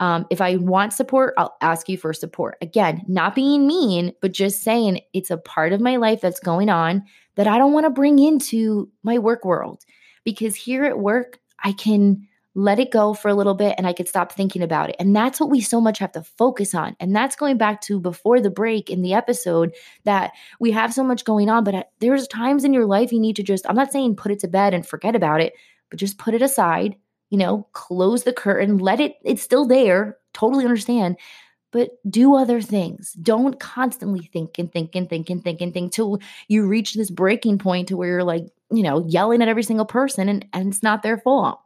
Um, 0.00 0.26
if 0.30 0.40
I 0.40 0.56
want 0.56 0.92
support, 0.92 1.34
I'll 1.38 1.56
ask 1.60 1.88
you 1.88 1.96
for 1.96 2.12
support. 2.12 2.56
Again, 2.60 3.04
not 3.06 3.34
being 3.34 3.66
mean, 3.66 4.12
but 4.20 4.32
just 4.32 4.62
saying 4.62 5.00
it's 5.12 5.30
a 5.30 5.36
part 5.36 5.72
of 5.72 5.80
my 5.80 5.96
life 5.96 6.20
that's 6.20 6.40
going 6.40 6.68
on 6.68 7.04
that 7.36 7.46
I 7.46 7.58
don't 7.58 7.72
want 7.72 7.86
to 7.86 7.90
bring 7.90 8.18
into 8.18 8.90
my 9.02 9.18
work 9.18 9.44
world. 9.44 9.84
Because 10.24 10.56
here 10.56 10.84
at 10.84 10.98
work, 10.98 11.38
I 11.62 11.72
can 11.72 12.26
let 12.54 12.78
it 12.78 12.92
go 12.92 13.14
for 13.14 13.28
a 13.28 13.34
little 13.34 13.54
bit 13.54 13.74
and 13.76 13.86
I 13.86 13.92
can 13.92 14.06
stop 14.06 14.32
thinking 14.32 14.62
about 14.62 14.88
it. 14.88 14.96
And 15.00 15.14
that's 15.14 15.40
what 15.40 15.50
we 15.50 15.60
so 15.60 15.80
much 15.80 15.98
have 15.98 16.12
to 16.12 16.22
focus 16.22 16.74
on. 16.74 16.96
And 17.00 17.14
that's 17.14 17.36
going 17.36 17.58
back 17.58 17.80
to 17.82 17.98
before 17.98 18.40
the 18.40 18.50
break 18.50 18.90
in 18.90 19.02
the 19.02 19.14
episode 19.14 19.74
that 20.04 20.32
we 20.60 20.70
have 20.70 20.94
so 20.94 21.02
much 21.02 21.24
going 21.24 21.50
on, 21.50 21.64
but 21.64 21.90
there's 21.98 22.28
times 22.28 22.64
in 22.64 22.72
your 22.72 22.86
life 22.86 23.12
you 23.12 23.18
need 23.18 23.36
to 23.36 23.42
just, 23.42 23.68
I'm 23.68 23.74
not 23.74 23.90
saying 23.90 24.16
put 24.16 24.30
it 24.30 24.38
to 24.40 24.48
bed 24.48 24.72
and 24.72 24.86
forget 24.86 25.16
about 25.16 25.40
it, 25.40 25.54
but 25.90 25.98
just 25.98 26.18
put 26.18 26.34
it 26.34 26.42
aside 26.42 26.96
you 27.34 27.38
know, 27.38 27.66
close 27.72 28.22
the 28.22 28.32
curtain, 28.32 28.78
let 28.78 29.00
it, 29.00 29.16
it's 29.24 29.42
still 29.42 29.66
there, 29.66 30.16
totally 30.34 30.62
understand, 30.62 31.16
but 31.72 31.90
do 32.08 32.36
other 32.36 32.60
things. 32.60 33.12
Don't 33.14 33.58
constantly 33.58 34.30
think 34.32 34.56
and 34.56 34.72
think 34.72 34.94
and 34.94 35.10
think 35.10 35.28
and 35.28 35.42
think 35.42 35.60
and 35.60 35.74
think 35.74 35.92
till 35.92 36.20
you 36.46 36.64
reach 36.64 36.94
this 36.94 37.10
breaking 37.10 37.58
point 37.58 37.88
to 37.88 37.96
where 37.96 38.08
you're 38.08 38.22
like, 38.22 38.46
you 38.70 38.84
know, 38.84 39.04
yelling 39.08 39.42
at 39.42 39.48
every 39.48 39.64
single 39.64 39.84
person 39.84 40.28
and, 40.28 40.46
and 40.52 40.68
it's 40.68 40.84
not 40.84 41.02
their 41.02 41.18
fault. 41.18 41.58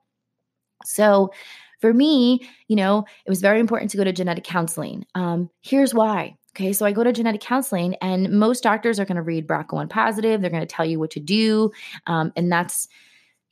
So, 0.87 1.35
for 1.83 1.93
me, 1.93 2.49
you 2.69 2.75
know, 2.75 3.05
it 3.27 3.29
was 3.29 3.43
very 3.43 3.61
important 3.61 3.91
to 3.91 3.99
go 3.99 4.05
to 4.05 4.13
genetic 4.13 4.45
counseling. 4.45 5.05
Um, 5.15 5.51
here's 5.61 5.93
why. 5.93 6.39
Okay, 6.57 6.73
so 6.73 6.87
I 6.87 6.93
go 6.93 7.05
to 7.05 7.13
genetic 7.13 7.43
counseling, 7.43 7.95
and 8.01 8.31
most 8.31 8.63
doctors 8.63 8.99
are 8.99 9.05
going 9.05 9.17
to 9.17 9.23
read 9.23 9.47
BRCA1 9.47 9.91
positive. 9.91 10.41
They're 10.41 10.51
going 10.51 10.67
to 10.67 10.67
tell 10.67 10.87
you 10.87 10.99
what 10.99 11.11
to 11.11 11.21
do, 11.21 11.73
um, 12.07 12.33
and 12.37 12.51
that's 12.51 12.89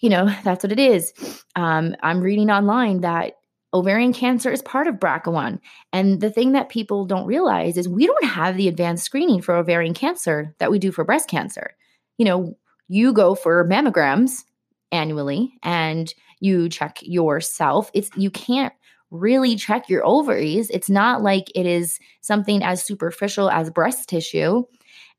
you 0.01 0.11
know, 0.11 0.27
that's 0.45 0.63
what 0.63 0.73
it 0.73 0.79
is. 0.79 1.13
Um, 1.55 1.95
I'm 2.03 2.21
reading 2.21 2.51
online 2.51 3.01
that 3.01 3.35
ovarian 3.73 4.13
cancer 4.13 4.51
is 4.51 4.63
part 4.63 4.87
of 4.87 4.97
BRCA1. 4.97 5.59
And 5.93 6.21
the 6.21 6.31
thing 6.31 6.53
that 6.53 6.69
people 6.69 7.05
don't 7.05 7.27
realize 7.27 7.77
is 7.77 7.89
we 7.89 8.07
don't 8.07 8.25
have 8.25 8.57
the 8.57 8.69
advanced 8.69 9.05
screening 9.05 9.43
for 9.43 9.55
ovarian 9.55 9.95
cancer 9.95 10.55
that 10.59 10.71
we 10.71 10.79
do 10.79 10.93
for 10.93 11.05
breast 11.05 11.29
cancer. 11.29 11.77
You 12.19 12.25
know, 12.25 12.57
you 12.89 13.13
go 13.13 13.35
for 13.35 13.67
mammograms 13.69 14.45
annually 14.93 15.53
and 15.63 16.13
you 16.41 16.69
check 16.69 16.99
yourself. 17.03 17.91
It's 17.93 18.11
you 18.17 18.31
can't 18.31 18.73
really 19.11 19.57
check 19.57 19.89
your 19.89 20.05
ovaries. 20.05 20.71
It's 20.71 20.91
not 20.91 21.23
like 21.23 21.51
it 21.55 21.67
is 21.67 21.99
something 22.21 22.63
as 22.63 22.83
superficial 22.83 23.51
as 23.51 23.71
breast 23.71 24.09
tissue. 24.09 24.65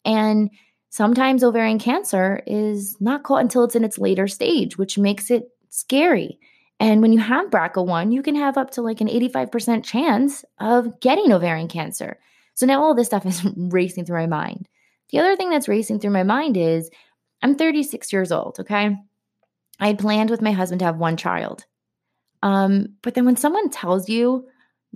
And 0.06 0.50
sometimes 0.90 1.44
ovarian 1.44 1.80
cancer 1.80 2.42
is 2.48 2.98
not 3.00 3.24
caught 3.24 3.42
until 3.42 3.64
it's 3.64 3.76
in 3.76 3.84
its 3.84 3.98
later 3.98 4.28
stage, 4.28 4.78
which 4.78 4.98
makes 4.98 5.30
it 5.30 5.50
scary. 5.70 6.40
And 6.80 7.02
when 7.02 7.12
you 7.12 7.20
have 7.20 7.50
BRCA1, 7.50 8.14
you 8.14 8.22
can 8.22 8.36
have 8.36 8.58
up 8.58 8.72
to 8.72 8.82
like 8.82 9.02
an 9.02 9.08
85% 9.08 9.84
chance 9.84 10.46
of 10.60 11.00
getting 11.00 11.32
ovarian 11.32 11.68
cancer. 11.68 12.20
So 12.54 12.66
now 12.66 12.82
all 12.82 12.96
this 12.96 13.08
stuff 13.08 13.26
is 13.26 13.44
racing 13.58 14.06
through 14.06 14.18
my 14.18 14.28
mind. 14.28 14.68
The 15.10 15.20
other 15.20 15.36
thing 15.36 15.50
that's 15.50 15.68
racing 15.68 16.00
through 16.00 16.12
my 16.12 16.24
mind 16.24 16.58
is 16.58 16.90
I'm 17.42 17.56
36 17.56 18.12
years 18.12 18.32
old, 18.32 18.58
okay? 18.60 18.96
I 19.80 19.88
had 19.88 20.00
planned 20.00 20.30
with 20.30 20.42
my 20.42 20.52
husband 20.52 20.80
to 20.80 20.86
have 20.86 20.98
one 20.98 21.18
child. 21.18 21.66
Um, 22.44 22.96
but 23.02 23.14
then 23.14 23.26
when 23.26 23.36
someone 23.36 23.70
tells 23.70 24.10
you 24.10 24.48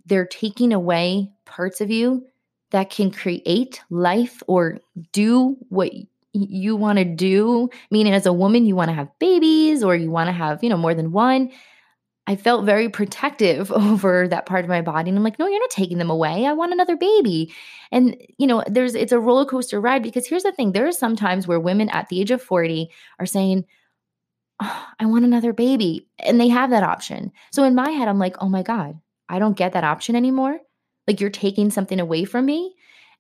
they're 0.06 0.26
taking 0.26 0.74
away 0.74 1.32
parts 1.46 1.82
of 1.82 1.90
you 1.90 2.26
that 2.72 2.90
can 2.90 3.12
create 3.12 3.82
life 3.90 4.42
or 4.48 4.80
do 5.12 5.58
what 5.70 5.92
you 6.34 6.76
want 6.76 6.98
to 6.98 7.06
do, 7.06 7.70
meaning 7.90 8.14
as 8.14 8.26
a 8.26 8.34
woman, 8.34 8.66
you 8.66 8.76
want 8.76 8.90
to 8.90 8.96
have 8.96 9.10
babies 9.20 9.84
or 9.84 9.96
you 9.96 10.10
want 10.10 10.28
to 10.28 10.34
have, 10.34 10.64
you 10.64 10.70
know, 10.70 10.78
more 10.78 10.94
than 10.94 11.12
one. 11.12 11.52
I 12.28 12.36
felt 12.36 12.66
very 12.66 12.88
protective 12.88 13.72
over 13.72 14.28
that 14.28 14.46
part 14.46 14.64
of 14.64 14.70
my 14.70 14.82
body. 14.82 15.10
And 15.10 15.18
I'm 15.18 15.24
like, 15.24 15.40
no, 15.40 15.48
you're 15.48 15.60
not 15.60 15.70
taking 15.70 15.98
them 15.98 16.10
away. 16.10 16.46
I 16.46 16.54
want 16.54 16.74
another 16.74 16.96
baby. 16.96 17.54
And, 17.92 18.16
you 18.38 18.48
know, 18.48 18.64
there's, 18.68 18.96
it's 18.96 19.12
a 19.12 19.20
roller 19.20 19.46
coaster 19.46 19.82
ride 19.82 20.04
because 20.04 20.28
here's 20.28 20.44
the 20.44 20.54
thing 20.54 20.72
there 20.72 20.88
are 20.88 20.94
some 20.94 21.16
times 21.16 21.48
where 21.48 21.60
women 21.60 21.90
at 21.90 22.08
the 22.08 22.22
age 22.22 22.32
of 22.32 22.42
40 22.42 22.90
are 23.20 23.26
saying, 23.26 23.66
oh, 24.62 24.88
I 25.00 25.06
want 25.08 25.26
another 25.26 25.52
baby. 25.52 26.08
And 26.20 26.40
they 26.40 26.48
have 26.48 26.70
that 26.70 26.84
option. 26.84 27.34
So 27.52 27.66
in 27.66 27.76
my 27.76 27.90
head, 27.90 28.08
I'm 28.08 28.20
like, 28.20 28.38
oh 28.40 28.50
my 28.50 28.64
God, 28.64 29.00
I 29.28 29.40
don't 29.40 29.58
get 29.58 29.74
that 29.74 29.84
option 29.84 30.16
anymore. 30.16 30.60
Like 31.12 31.20
you're 31.20 31.30
taking 31.30 31.70
something 31.70 32.00
away 32.00 32.24
from 32.24 32.46
me. 32.46 32.74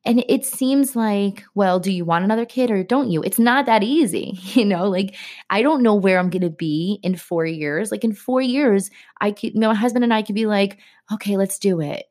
And 0.06 0.23
it 0.30 0.45
seems 0.45 0.95
like, 0.95 1.43
well, 1.54 1.77
do 1.80 1.91
you 1.91 2.06
want 2.06 2.23
another 2.23 2.45
kid 2.45 2.71
or 2.71 2.84
don't 2.84 3.12
you? 3.12 3.21
It's 3.21 3.38
not 3.38 3.65
that 3.65 3.84
easy. 3.84 4.39
You 4.54 4.63
know, 4.65 4.88
like 4.89 5.15
I 5.49 5.62
don't 5.62 5.84
know 5.84 5.95
where 5.95 6.17
I'm 6.17 6.30
going 6.30 6.41
to 6.41 6.49
be 6.49 6.99
in 7.04 7.17
four 7.17 7.45
years. 7.45 7.91
Like 7.91 8.06
in 8.06 8.13
four 8.13 8.41
years, 8.41 8.89
I 9.19 9.32
could, 9.32 9.56
my 9.58 9.73
husband 9.75 10.06
and 10.06 10.13
I 10.13 10.21
could 10.21 10.36
be 10.36 10.45
like, 10.45 10.80
okay, 11.12 11.36
let's 11.36 11.60
do 11.60 11.82
it. 11.82 12.06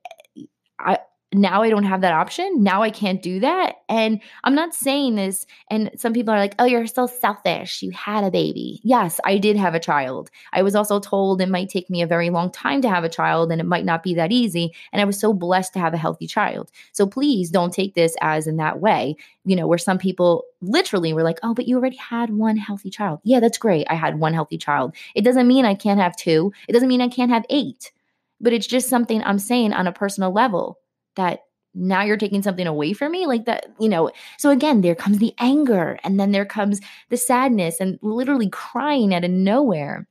I, 0.79 0.99
now 1.33 1.62
I 1.62 1.71
don't 1.71 1.85
have 1.85 2.01
that 2.01 2.12
option. 2.12 2.62
Now 2.62 2.83
I 2.83 2.90
can't 2.90 3.23
do 3.23 3.38
that. 3.40 3.77
And 3.88 4.21
I'm 4.43 4.55
not 4.55 4.75
saying 4.75 5.14
this, 5.14 5.47
and 5.71 5.90
some 5.97 6.12
people 6.12 6.35
are 6.35 6.38
like, 6.38 6.57
oh, 6.59 6.64
you're 6.64 6.87
so 6.87 7.07
selfish. 7.07 7.83
You 7.83 7.93
had 7.93 8.25
a 8.25 8.31
baby. 8.31 8.81
Yes, 8.83 9.21
I 9.25 9.38
did 9.38 9.57
have 9.57 9.75
a 9.75 9.81
child. 9.81 10.31
I 10.53 10.62
was 10.62 10.75
also 10.75 10.99
told 10.99 11.40
it 11.40 11.49
might 11.49 11.69
take 11.69 11.88
me 11.88 12.03
a 12.03 12.07
very 12.07 12.31
long 12.31 12.51
time 12.51 12.83
to 12.83 12.88
have 12.88 13.05
a 13.05 13.09
child 13.09 13.53
and 13.53 13.61
it 13.61 13.66
might 13.66 13.85
not 13.85 14.03
be 14.03 14.14
that 14.14 14.33
easy. 14.33 14.75
And 14.93 15.01
I 15.01 15.05
was 15.05 15.21
so 15.21 15.33
blessed 15.33 15.73
to 15.75 15.79
have 15.79 15.95
a 15.95 15.99
healthy 15.99 16.27
child. 16.27 16.71
So 16.93 17.07
please 17.07 17.51
don't 17.51 17.73
take 17.73 17.95
this 17.95 18.16
as 18.21 18.49
in 18.49 18.57
that 18.57 18.81
way, 18.81 19.14
you 19.45 19.55
know, 19.55 19.69
where 19.69 19.79
some 19.79 19.99
people 19.99 20.45
literally 20.61 21.12
were 21.12 21.23
like, 21.23 21.38
oh, 21.45 21.55
but 21.55 21.69
you 21.69 21.77
already 21.77 21.97
had 21.97 22.31
one 22.31 22.57
healthy 22.57 22.90
child. 22.90 23.21
Yeah, 23.23 23.38
that's 23.38 23.59
great. 23.59 23.87
I 23.88 23.95
had 23.95 24.19
one 24.19 24.35
healthy 24.35 24.59
child. 24.59 24.95
It 25.14 25.23
doesn't 25.23 25.47
mean 25.47 25.64
I 25.64 25.75
can't 25.75 26.01
have 26.01 26.16
two, 26.16 26.53
it 26.69 26.73
doesn't 26.73 26.88
mean 26.88 27.01
I 27.01 27.09
can't 27.09 27.31
have 27.31 27.47
eight. 27.51 27.93
But 28.40 28.53
it's 28.55 28.66
just 28.66 28.88
something 28.88 29.23
I'm 29.23 29.38
saying 29.38 29.75
on 29.75 29.87
a 29.87 29.93
personal 29.93 30.33
level 30.33 30.79
that 31.21 31.45
now 31.75 32.03
you're 32.03 32.17
taking 32.17 32.43
something 32.43 32.67
away 32.67 32.93
from 32.93 33.13
me 33.13 33.27
like 33.27 33.45
that 33.45 33.67
you 33.79 33.89
know 33.89 34.11
so 34.39 34.51
again 34.51 34.81
there 34.81 34.95
comes 34.95 35.19
the 35.19 35.35
anger 35.39 35.99
and 36.03 36.19
then 36.19 36.33
there 36.33 36.47
comes 36.47 36.81
the 37.11 37.17
sadness 37.17 37.79
and 37.79 37.99
literally 38.03 38.49
crying 38.49 39.15
out 39.15 39.25
of 39.25 39.31
nowhere. 39.31 40.09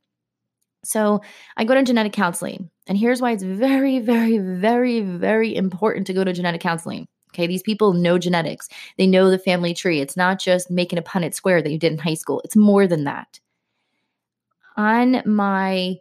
So 0.82 1.20
i 1.56 1.64
go 1.64 1.74
to 1.74 1.82
genetic 1.82 2.12
counseling 2.12 2.70
and 2.86 2.96
here's 2.96 3.20
why 3.20 3.32
it's 3.32 3.42
very 3.42 3.98
very 3.98 4.38
very 4.38 5.00
very 5.00 5.54
important 5.54 6.06
to 6.06 6.14
go 6.14 6.24
to 6.24 6.32
genetic 6.32 6.60
counseling. 6.60 7.06
Okay 7.32 7.46
these 7.46 7.62
people 7.62 7.92
know 7.92 8.18
genetics. 8.18 8.68
They 8.96 9.06
know 9.06 9.30
the 9.30 9.38
family 9.38 9.74
tree. 9.74 10.00
It's 10.00 10.16
not 10.16 10.38
just 10.38 10.70
making 10.70 10.98
a 10.98 11.02
punnett 11.02 11.34
square 11.34 11.60
that 11.60 11.70
you 11.70 11.78
did 11.78 11.92
in 11.92 11.98
high 11.98 12.14
school. 12.14 12.40
It's 12.44 12.56
more 12.56 12.86
than 12.86 13.04
that. 13.04 13.40
On 14.76 15.22
my 15.26 15.96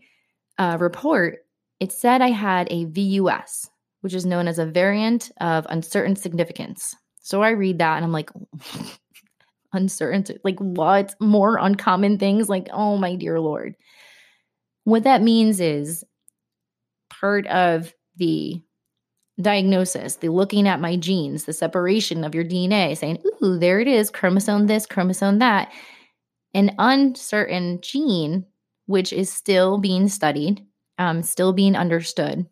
uh, 0.57 0.77
report 0.79 1.39
it 1.79 1.91
said 1.91 2.21
i 2.21 2.29
had 2.29 2.67
a 2.69 2.85
vus 2.85 3.69
which 4.01 4.13
is 4.13 4.25
known 4.25 4.47
as 4.47 4.59
a 4.59 4.65
variant 4.65 5.31
of 5.41 5.65
uncertain 5.69 6.15
significance. 6.15 6.95
So 7.21 7.41
I 7.41 7.49
read 7.49 7.79
that 7.79 7.97
and 7.97 8.05
I'm 8.05 8.11
like, 8.11 8.31
uncertain, 9.73 10.25
like 10.43 10.59
what? 10.59 11.13
More 11.19 11.57
uncommon 11.57 12.17
things? 12.17 12.49
Like, 12.49 12.69
oh 12.71 12.97
my 12.97 13.15
dear 13.15 13.39
Lord. 13.39 13.75
What 14.85 15.03
that 15.03 15.21
means 15.21 15.59
is 15.59 16.03
part 17.09 17.45
of 17.47 17.93
the 18.15 18.61
diagnosis, 19.41 20.17
the 20.17 20.29
looking 20.29 20.67
at 20.67 20.81
my 20.81 20.95
genes, 20.95 21.45
the 21.45 21.53
separation 21.53 22.23
of 22.23 22.35
your 22.35 22.43
DNA, 22.43 22.97
saying, 22.97 23.19
ooh, 23.41 23.57
there 23.57 23.79
it 23.79 23.87
is, 23.87 24.09
chromosome 24.09 24.67
this, 24.67 24.85
chromosome 24.85 25.39
that. 25.39 25.71
An 26.53 26.75
uncertain 26.79 27.79
gene, 27.81 28.45
which 28.87 29.13
is 29.13 29.31
still 29.31 29.77
being 29.77 30.07
studied, 30.07 30.65
um, 30.97 31.23
still 31.23 31.53
being 31.53 31.75
understood, 31.75 32.45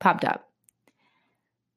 popped 0.00 0.24
up. 0.24 0.43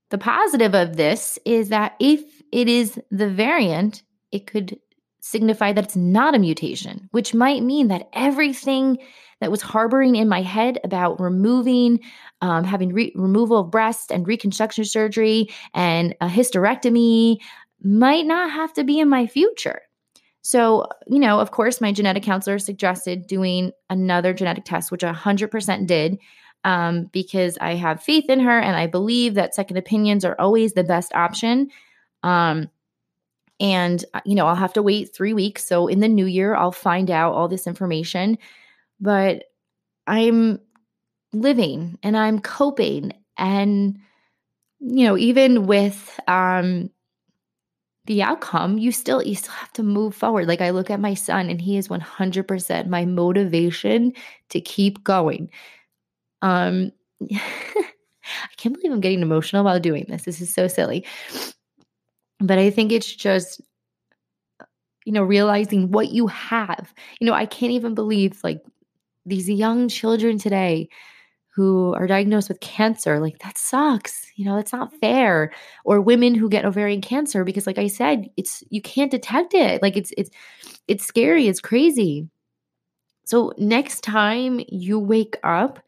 The 0.09 0.17
positive 0.17 0.73
of 0.73 0.95
this 0.95 1.37
is 1.45 1.69
that 1.69 1.95
if 1.99 2.21
it 2.51 2.69
is 2.69 2.99
the 3.11 3.29
variant, 3.29 4.03
it 4.31 4.47
could 4.47 4.79
signify 5.19 5.73
that 5.73 5.83
it's 5.83 5.95
not 5.95 6.35
a 6.35 6.39
mutation, 6.39 7.09
which 7.11 7.33
might 7.33 7.61
mean 7.61 7.89
that 7.89 8.07
everything 8.13 8.97
that 9.41 9.51
was 9.51 9.61
harboring 9.61 10.15
in 10.15 10.29
my 10.29 10.41
head 10.41 10.79
about 10.83 11.19
removing, 11.19 11.99
um, 12.41 12.63
having 12.63 12.93
re- 12.93 13.11
removal 13.15 13.59
of 13.59 13.71
breast 13.71 14.11
and 14.11 14.27
reconstruction 14.27 14.85
surgery 14.85 15.49
and 15.73 16.15
a 16.21 16.27
hysterectomy 16.27 17.37
might 17.83 18.25
not 18.25 18.49
have 18.49 18.73
to 18.73 18.83
be 18.83 18.99
in 18.99 19.09
my 19.09 19.27
future. 19.27 19.81
So, 20.41 20.87
you 21.07 21.19
know, 21.19 21.41
of 21.41 21.51
course, 21.51 21.81
my 21.81 21.91
genetic 21.91 22.23
counselor 22.23 22.57
suggested 22.57 23.27
doing 23.27 23.71
another 23.89 24.33
genetic 24.33 24.63
test, 24.63 24.91
which 24.91 25.03
I 25.03 25.11
100% 25.11 25.85
did 25.85 26.17
um, 26.67 27.05
because 27.13 27.57
I 27.61 27.75
have 27.75 28.03
faith 28.03 28.29
in 28.29 28.41
her 28.41 28.59
and 28.59 28.75
I 28.75 28.87
believe 28.87 29.35
that 29.35 29.55
second 29.55 29.77
opinions 29.77 30.25
are 30.25 30.35
always 30.37 30.73
the 30.73 30.83
best 30.83 31.15
option. 31.15 31.69
Um, 32.23 32.69
and, 33.61 34.03
uh, 34.13 34.19
you 34.25 34.35
know, 34.35 34.47
I'll 34.47 34.55
have 34.55 34.73
to 34.73 34.83
wait 34.83 35.15
three 35.15 35.31
weeks. 35.31 35.63
So 35.63 35.87
in 35.87 36.01
the 36.01 36.09
new 36.09 36.25
year, 36.25 36.55
I'll 36.55 36.73
find 36.73 37.09
out 37.09 37.31
all 37.31 37.47
this 37.47 37.67
information. 37.67 38.37
But 38.99 39.45
I'm 40.07 40.59
living 41.31 41.97
and 42.03 42.17
I'm 42.17 42.39
coping. 42.39 43.13
And, 43.37 43.97
you 44.81 45.05
know, 45.05 45.17
even 45.17 45.67
with, 45.67 46.19
um, 46.27 46.89
the 48.07 48.23
outcome 48.23 48.77
you 48.77 48.89
still 48.89 49.21
you 49.21 49.35
still 49.35 49.51
have 49.51 49.73
to 49.73 49.83
move 49.83 50.15
forward 50.15 50.47
like 50.47 50.61
i 50.61 50.69
look 50.69 50.89
at 50.89 50.97
my 50.97 51.13
son 51.13 51.49
and 51.49 51.59
he 51.59 51.75
is 51.75 51.89
100% 51.89 52.87
my 52.87 53.03
motivation 53.03 54.13
to 54.47 54.61
keep 54.61 55.03
going 55.03 55.49
um, 56.41 56.91
I 57.31 58.55
can't 58.57 58.75
believe 58.75 58.91
I'm 58.91 59.01
getting 59.01 59.21
emotional 59.21 59.63
while 59.63 59.79
doing 59.79 60.05
this. 60.07 60.23
This 60.23 60.41
is 60.41 60.53
so 60.53 60.67
silly. 60.67 61.05
But 62.39 62.59
I 62.59 62.69
think 62.69 62.91
it's 62.91 63.13
just, 63.13 63.61
you 65.05 65.13
know, 65.13 65.23
realizing 65.23 65.91
what 65.91 66.11
you 66.11 66.27
have. 66.27 66.93
You 67.19 67.27
know, 67.27 67.33
I 67.33 67.45
can't 67.45 67.71
even 67.71 67.95
believe 67.95 68.43
like 68.43 68.61
these 69.25 69.49
young 69.49 69.87
children 69.87 70.37
today 70.37 70.89
who 71.57 71.95
are 71.95 72.05
diagnosed 72.05 72.49
with 72.49 72.59
cancer. 72.59 73.19
Like, 73.19 73.39
that 73.39 73.57
sucks. 73.57 74.27
You 74.35 74.45
know, 74.45 74.55
that's 74.55 74.71
not 74.71 74.93
fair. 74.97 75.51
Or 75.85 75.99
women 75.99 76.35
who 76.35 76.49
get 76.49 76.65
ovarian 76.65 77.01
cancer 77.01 77.43
because, 77.43 77.65
like 77.65 77.79
I 77.79 77.87
said, 77.87 78.29
it's, 78.37 78.63
you 78.69 78.79
can't 78.79 79.09
detect 79.09 79.55
it. 79.55 79.81
Like, 79.81 79.97
it's, 79.97 80.13
it's, 80.17 80.29
it's 80.87 81.03
scary. 81.03 81.47
It's 81.47 81.59
crazy. 81.59 82.29
So, 83.25 83.53
next 83.57 84.03
time 84.03 84.61
you 84.69 84.99
wake 84.99 85.35
up 85.43 85.79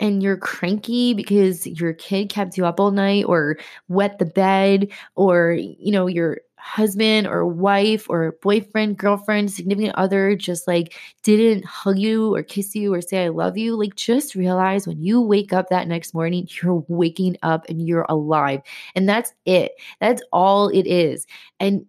and 0.00 0.22
you're 0.22 0.36
cranky 0.36 1.14
because 1.14 1.66
your 1.66 1.92
kid 1.92 2.28
kept 2.28 2.56
you 2.56 2.66
up 2.66 2.80
all 2.80 2.90
night 2.90 3.24
or 3.26 3.58
wet 3.88 4.18
the 4.18 4.24
bed 4.24 4.88
or 5.16 5.52
you 5.52 5.92
know 5.92 6.06
your 6.06 6.40
husband 6.60 7.26
or 7.26 7.46
wife 7.46 8.10
or 8.10 8.36
boyfriend 8.42 8.98
girlfriend 8.98 9.50
significant 9.50 9.94
other 9.94 10.36
just 10.36 10.66
like 10.66 10.94
didn't 11.22 11.64
hug 11.64 11.98
you 11.98 12.34
or 12.34 12.42
kiss 12.42 12.74
you 12.74 12.92
or 12.92 13.00
say 13.00 13.24
i 13.24 13.28
love 13.28 13.56
you. 13.56 13.76
Like 13.76 13.94
just 13.94 14.34
realize 14.34 14.86
when 14.86 15.00
you 15.00 15.20
wake 15.20 15.52
up 15.52 15.68
that 15.70 15.88
next 15.88 16.14
morning 16.14 16.48
you're 16.62 16.84
waking 16.88 17.36
up 17.42 17.68
and 17.68 17.86
you're 17.86 18.06
alive. 18.08 18.60
And 18.94 19.08
that's 19.08 19.32
it. 19.46 19.72
That's 20.00 20.22
all 20.32 20.68
it 20.68 20.86
is. 20.86 21.26
And 21.60 21.86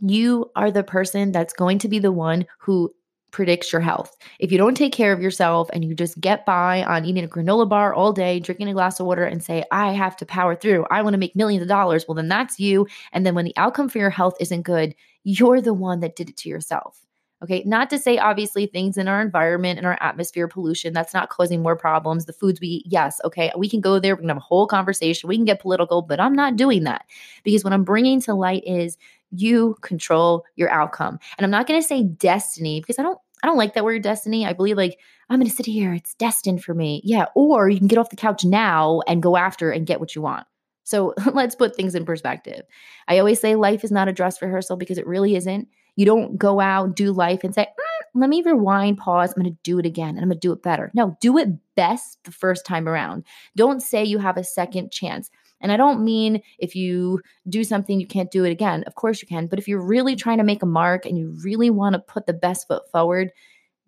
you 0.00 0.50
are 0.56 0.70
the 0.70 0.82
person 0.82 1.32
that's 1.32 1.54
going 1.54 1.78
to 1.78 1.88
be 1.88 1.98
the 1.98 2.12
one 2.12 2.46
who 2.58 2.94
predicts 3.34 3.72
your 3.72 3.80
health. 3.82 4.16
If 4.38 4.52
you 4.52 4.56
don't 4.56 4.76
take 4.76 4.92
care 4.92 5.12
of 5.12 5.20
yourself 5.20 5.68
and 5.72 5.84
you 5.84 5.92
just 5.94 6.18
get 6.20 6.46
by 6.46 6.84
on 6.84 7.04
eating 7.04 7.24
a 7.24 7.28
granola 7.28 7.68
bar 7.68 7.92
all 7.92 8.12
day, 8.12 8.38
drinking 8.38 8.68
a 8.68 8.72
glass 8.72 9.00
of 9.00 9.06
water, 9.06 9.24
and 9.24 9.42
say, 9.42 9.64
I 9.72 9.92
have 9.92 10.16
to 10.18 10.24
power 10.24 10.54
through, 10.54 10.86
I 10.90 11.02
want 11.02 11.14
to 11.14 11.18
make 11.18 11.36
millions 11.36 11.60
of 11.60 11.68
dollars, 11.68 12.06
well, 12.06 12.14
then 12.14 12.28
that's 12.28 12.60
you. 12.60 12.86
And 13.12 13.26
then 13.26 13.34
when 13.34 13.44
the 13.44 13.56
outcome 13.56 13.88
for 13.88 13.98
your 13.98 14.08
health 14.08 14.36
isn't 14.40 14.62
good, 14.62 14.94
you're 15.24 15.60
the 15.60 15.74
one 15.74 16.00
that 16.00 16.16
did 16.16 16.30
it 16.30 16.36
to 16.38 16.48
yourself. 16.48 17.00
Okay, 17.42 17.62
not 17.66 17.90
to 17.90 17.98
say 17.98 18.16
obviously 18.16 18.64
things 18.64 18.96
in 18.96 19.06
our 19.06 19.20
environment 19.20 19.76
and 19.76 19.86
our 19.86 19.98
atmosphere 20.00 20.48
pollution 20.48 20.94
that's 20.94 21.12
not 21.12 21.28
causing 21.28 21.60
more 21.60 21.76
problems. 21.76 22.24
The 22.24 22.32
foods 22.32 22.58
we 22.58 22.68
eat, 22.68 22.86
yes, 22.86 23.20
okay, 23.22 23.52
we 23.58 23.68
can 23.68 23.82
go 23.82 23.98
there. 23.98 24.14
We 24.14 24.20
can 24.20 24.28
have 24.28 24.38
a 24.38 24.40
whole 24.40 24.66
conversation. 24.66 25.28
We 25.28 25.36
can 25.36 25.44
get 25.44 25.60
political, 25.60 26.00
but 26.00 26.20
I'm 26.20 26.32
not 26.34 26.56
doing 26.56 26.84
that 26.84 27.04
because 27.42 27.62
what 27.62 27.74
I'm 27.74 27.84
bringing 27.84 28.22
to 28.22 28.34
light 28.34 28.62
is 28.64 28.96
you 29.36 29.76
control 29.80 30.44
your 30.56 30.70
outcome. 30.70 31.18
And 31.36 31.44
I'm 31.44 31.50
not 31.50 31.66
going 31.66 31.80
to 31.80 31.86
say 31.86 32.02
destiny 32.02 32.80
because 32.80 32.98
I 32.98 33.02
don't 33.02 33.18
I 33.42 33.46
don't 33.46 33.58
like 33.58 33.74
that 33.74 33.84
word 33.84 34.02
destiny. 34.02 34.46
I 34.46 34.54
believe 34.54 34.78
like 34.78 34.98
I'm 35.28 35.38
going 35.38 35.50
to 35.50 35.54
sit 35.54 35.66
here, 35.66 35.92
it's 35.92 36.14
destined 36.14 36.64
for 36.64 36.74
me. 36.74 37.02
Yeah, 37.04 37.26
or 37.34 37.68
you 37.68 37.78
can 37.78 37.88
get 37.88 37.98
off 37.98 38.10
the 38.10 38.16
couch 38.16 38.44
now 38.44 39.02
and 39.06 39.22
go 39.22 39.36
after 39.36 39.70
and 39.70 39.86
get 39.86 40.00
what 40.00 40.14
you 40.14 40.22
want. 40.22 40.46
So 40.84 41.14
let's 41.32 41.54
put 41.54 41.76
things 41.76 41.94
in 41.94 42.04
perspective. 42.04 42.62
I 43.08 43.18
always 43.18 43.40
say 43.40 43.54
life 43.54 43.84
is 43.84 43.92
not 43.92 44.08
a 44.08 44.12
dress 44.12 44.40
rehearsal 44.40 44.76
because 44.76 44.98
it 44.98 45.06
really 45.06 45.36
isn't. 45.36 45.68
You 45.96 46.06
don't 46.06 46.36
go 46.36 46.60
out, 46.60 46.96
do 46.96 47.12
life, 47.12 47.44
and 47.44 47.54
say, 47.54 47.66
mm, 47.66 48.04
let 48.14 48.30
me 48.30 48.42
rewind, 48.42 48.98
pause. 48.98 49.32
I'm 49.36 49.42
going 49.42 49.52
to 49.52 49.58
do 49.62 49.78
it 49.78 49.86
again 49.86 50.10
and 50.10 50.20
I'm 50.20 50.28
going 50.28 50.40
to 50.40 50.48
do 50.48 50.52
it 50.52 50.62
better. 50.62 50.90
No, 50.94 51.16
do 51.20 51.36
it 51.38 51.48
best 51.74 52.18
the 52.24 52.32
first 52.32 52.64
time 52.64 52.88
around. 52.88 53.24
Don't 53.56 53.80
say 53.80 54.04
you 54.04 54.18
have 54.18 54.36
a 54.36 54.44
second 54.44 54.90
chance. 54.90 55.30
And 55.64 55.72
I 55.72 55.78
don't 55.78 56.04
mean 56.04 56.42
if 56.58 56.76
you 56.76 57.22
do 57.48 57.64
something, 57.64 57.98
you 57.98 58.06
can't 58.06 58.30
do 58.30 58.44
it 58.44 58.50
again. 58.50 58.84
Of 58.86 58.96
course 58.96 59.22
you 59.22 59.26
can. 59.26 59.46
But 59.46 59.58
if 59.58 59.66
you're 59.66 59.82
really 59.82 60.14
trying 60.14 60.36
to 60.36 60.44
make 60.44 60.62
a 60.62 60.66
mark 60.66 61.06
and 61.06 61.18
you 61.18 61.34
really 61.42 61.70
want 61.70 61.94
to 61.94 61.98
put 61.98 62.26
the 62.26 62.34
best 62.34 62.68
foot 62.68 62.82
forward, 62.92 63.32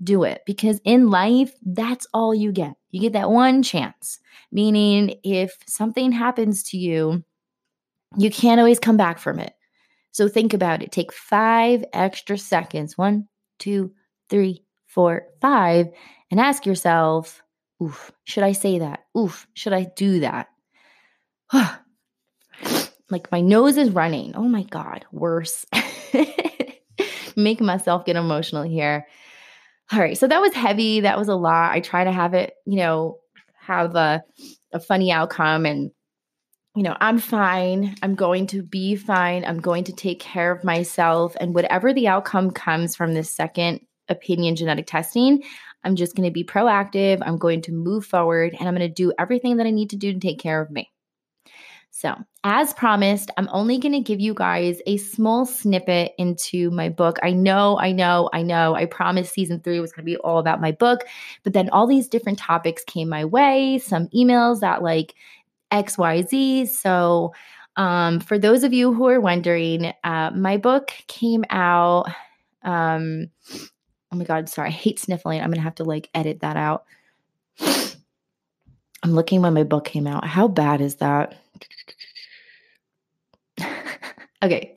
do 0.02 0.24
it. 0.24 0.40
Because 0.46 0.80
in 0.84 1.10
life, 1.10 1.52
that's 1.66 2.06
all 2.14 2.34
you 2.34 2.50
get. 2.50 2.72
You 2.92 3.00
get 3.02 3.12
that 3.12 3.30
one 3.30 3.62
chance. 3.62 4.18
Meaning, 4.50 5.16
if 5.22 5.58
something 5.66 6.12
happens 6.12 6.62
to 6.70 6.78
you, 6.78 7.22
you 8.16 8.30
can't 8.30 8.58
always 8.58 8.78
come 8.78 8.96
back 8.96 9.18
from 9.18 9.38
it. 9.38 9.52
So 10.12 10.28
think 10.28 10.54
about 10.54 10.82
it. 10.82 10.92
Take 10.92 11.12
five 11.12 11.84
extra 11.92 12.38
seconds 12.38 12.96
one, 12.96 13.28
two, 13.58 13.92
three, 14.30 14.64
four, 14.86 15.26
five 15.42 15.88
and 16.30 16.40
ask 16.40 16.64
yourself, 16.64 17.42
oof, 17.82 18.10
should 18.24 18.44
I 18.44 18.52
say 18.52 18.78
that? 18.78 19.04
Oof, 19.18 19.46
should 19.52 19.74
I 19.74 19.88
do 19.94 20.20
that? 20.20 20.48
like 23.11 23.30
my 23.30 23.40
nose 23.40 23.76
is 23.76 23.90
running. 23.90 24.35
Oh 24.35 24.48
my 24.48 24.62
God, 24.64 25.04
worse. 25.12 25.64
Making 27.37 27.66
myself 27.66 28.04
get 28.04 28.16
emotional 28.16 28.62
here. 28.62 29.06
All 29.92 30.00
right. 30.00 30.18
So 30.18 30.26
that 30.26 30.40
was 30.40 30.54
heavy. 30.54 31.00
That 31.00 31.18
was 31.18 31.28
a 31.28 31.35
lot. 31.35 31.72
I 31.72 31.80
try 31.80 32.04
to 32.04 32.12
have 32.12 32.35
it, 32.35 32.54
you 32.64 32.76
know, 32.76 33.18
have 33.61 33.94
a, 33.94 34.24
a 34.72 34.80
funny 34.80 35.12
outcome 35.12 35.66
and 35.66 35.90
you 36.76 36.82
know, 36.82 36.96
I'm 37.00 37.18
fine. 37.18 37.96
I'm 38.02 38.14
going 38.14 38.46
to 38.48 38.62
be 38.62 38.96
fine. 38.96 39.46
I'm 39.46 39.61
going 39.61 39.85
to 39.85 39.94
take 39.94 40.20
care 40.20 40.52
of 40.52 40.62
myself. 40.62 41.35
And 41.40 41.54
whatever 41.54 41.94
the 41.94 42.06
outcome 42.06 42.50
comes 42.50 42.94
from 42.94 43.14
this 43.14 43.32
second 43.32 43.80
opinion 44.11 44.56
genetic 44.56 44.87
testing, 44.87 45.42
I'm 45.85 45.96
just 45.96 46.14
going 46.14 46.28
to 46.28 46.32
be 46.32 46.44
proactive. 46.44 47.22
I'm 47.24 47.38
going 47.38 47.62
to 47.62 47.72
move 47.72 48.04
forward 48.04 48.54
and 48.59 48.68
I'm 48.68 48.74
going 48.76 48.87
to 48.87 48.94
do 48.94 49.11
everything 49.18 49.56
that 49.56 49.66
I 49.66 49.70
need 49.70 49.90
to 49.90 49.96
do 49.96 50.12
to 50.12 50.20
take 50.20 50.38
care 50.38 50.61
of 50.61 50.70
me. 50.70 50.90
So, 51.98 52.14
as 52.44 52.74
promised, 52.74 53.30
I'm 53.38 53.48
only 53.50 53.78
going 53.78 53.94
to 53.94 54.00
give 54.00 54.20
you 54.20 54.35
guys 54.35 54.82
a 54.87 54.98
small 54.98 55.46
snippet 55.46 56.12
into 56.18 56.70
my 56.70 56.90
book. 56.90 57.16
I 57.22 57.30
know, 57.30 57.78
I 57.78 57.92
know, 57.92 58.28
I 58.35 58.42
know. 58.42 58.74
I 58.74 58.85
promised 58.85 59.32
season 59.32 59.61
three 59.61 59.80
was 59.80 59.92
going 59.92 60.04
to 60.04 60.12
be 60.12 60.18
all 60.18 60.38
about 60.38 60.61
my 60.61 60.72
book, 60.72 61.04
but 61.42 61.54
then 61.54 61.70
all 61.70 61.87
these 61.87 62.06
different 62.06 62.38
topics 62.38 62.85
came 62.85 63.09
my 63.09 63.24
way, 63.24 63.78
some 63.78 64.09
emails 64.09 64.61
that 64.61 64.82
like 64.82 65.14
XYZ. 65.72 66.68
So, 66.68 67.32
um, 67.76 68.20
for 68.20 68.38
those 68.38 68.62
of 68.62 68.74
you 68.74 68.92
who 68.92 69.06
are 69.09 69.18
wondering, 69.18 69.94
uh, 70.04 70.32
my 70.35 70.59
book 70.59 70.92
came 71.06 71.46
out. 71.48 72.11
Um, 72.62 73.28
oh 74.12 74.16
my 74.16 74.24
God, 74.24 74.50
sorry, 74.50 74.68
I 74.68 74.72
hate 74.72 74.98
sniffling. 74.98 75.40
I'm 75.40 75.48
going 75.48 75.54
to 75.54 75.62
have 75.62 75.76
to 75.76 75.85
like 75.85 76.11
edit 76.12 76.40
that 76.40 76.59
out. 76.59 76.85
I'm 79.02 79.14
looking 79.14 79.40
when 79.40 79.54
my 79.54 79.64
book 79.64 79.87
came 79.87 80.06
out. 80.06 80.26
How 80.26 80.46
bad 80.46 80.82
is 80.82 80.96
that? 80.96 81.37
okay. 84.42 84.77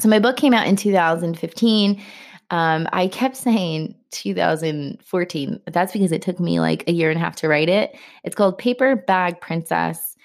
So 0.00 0.08
my 0.08 0.18
book 0.18 0.36
came 0.36 0.54
out 0.54 0.66
in 0.66 0.76
2015. 0.76 2.02
Um, 2.50 2.88
I 2.92 3.06
kept 3.06 3.36
saying 3.36 3.94
2014. 4.10 5.60
That's 5.66 5.92
because 5.92 6.12
it 6.12 6.22
took 6.22 6.40
me 6.40 6.58
like 6.58 6.88
a 6.88 6.92
year 6.92 7.10
and 7.10 7.18
a 7.18 7.22
half 7.22 7.36
to 7.36 7.48
write 7.48 7.68
it. 7.68 7.96
It's 8.24 8.34
called 8.34 8.58
Paper 8.58 8.96
Bag 8.96 9.40
Princess. 9.40 10.16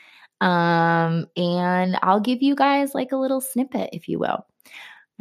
Um, 0.42 1.28
and 1.38 1.98
I'll 2.02 2.20
give 2.20 2.42
you 2.42 2.56
guys 2.56 2.94
like 2.94 3.12
a 3.12 3.18
little 3.18 3.42
snippet, 3.42 3.90
if 3.94 4.08
you 4.08 4.20
will. 4.20 4.46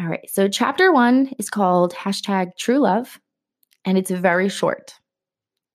All 0.00 0.06
right. 0.06 0.28
So, 0.28 0.48
chapter 0.48 0.92
one 0.92 1.32
is 1.38 1.50
called 1.50 1.94
hashtag 1.94 2.56
true 2.58 2.78
love, 2.78 3.20
and 3.84 3.96
it's 3.96 4.10
very 4.10 4.48
short. 4.48 4.94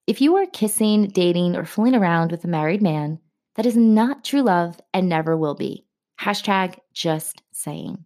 If 0.07 0.19
you 0.19 0.35
are 0.35 0.45
kissing, 0.47 1.07
dating, 1.07 1.55
or 1.55 1.63
fooling 1.63 1.95
around 1.95 2.31
with 2.31 2.43
a 2.43 2.49
married 2.49 2.81
man, 2.81 3.19
that 3.55 3.65
is 3.65 3.77
not 3.77 4.23
true 4.23 4.41
love 4.41 4.79
and 4.93 5.09
never 5.09 5.35
will 5.35 5.55
be. 5.55 5.85
Hashtag 6.19 6.77
just 6.93 7.41
saying. 7.51 8.05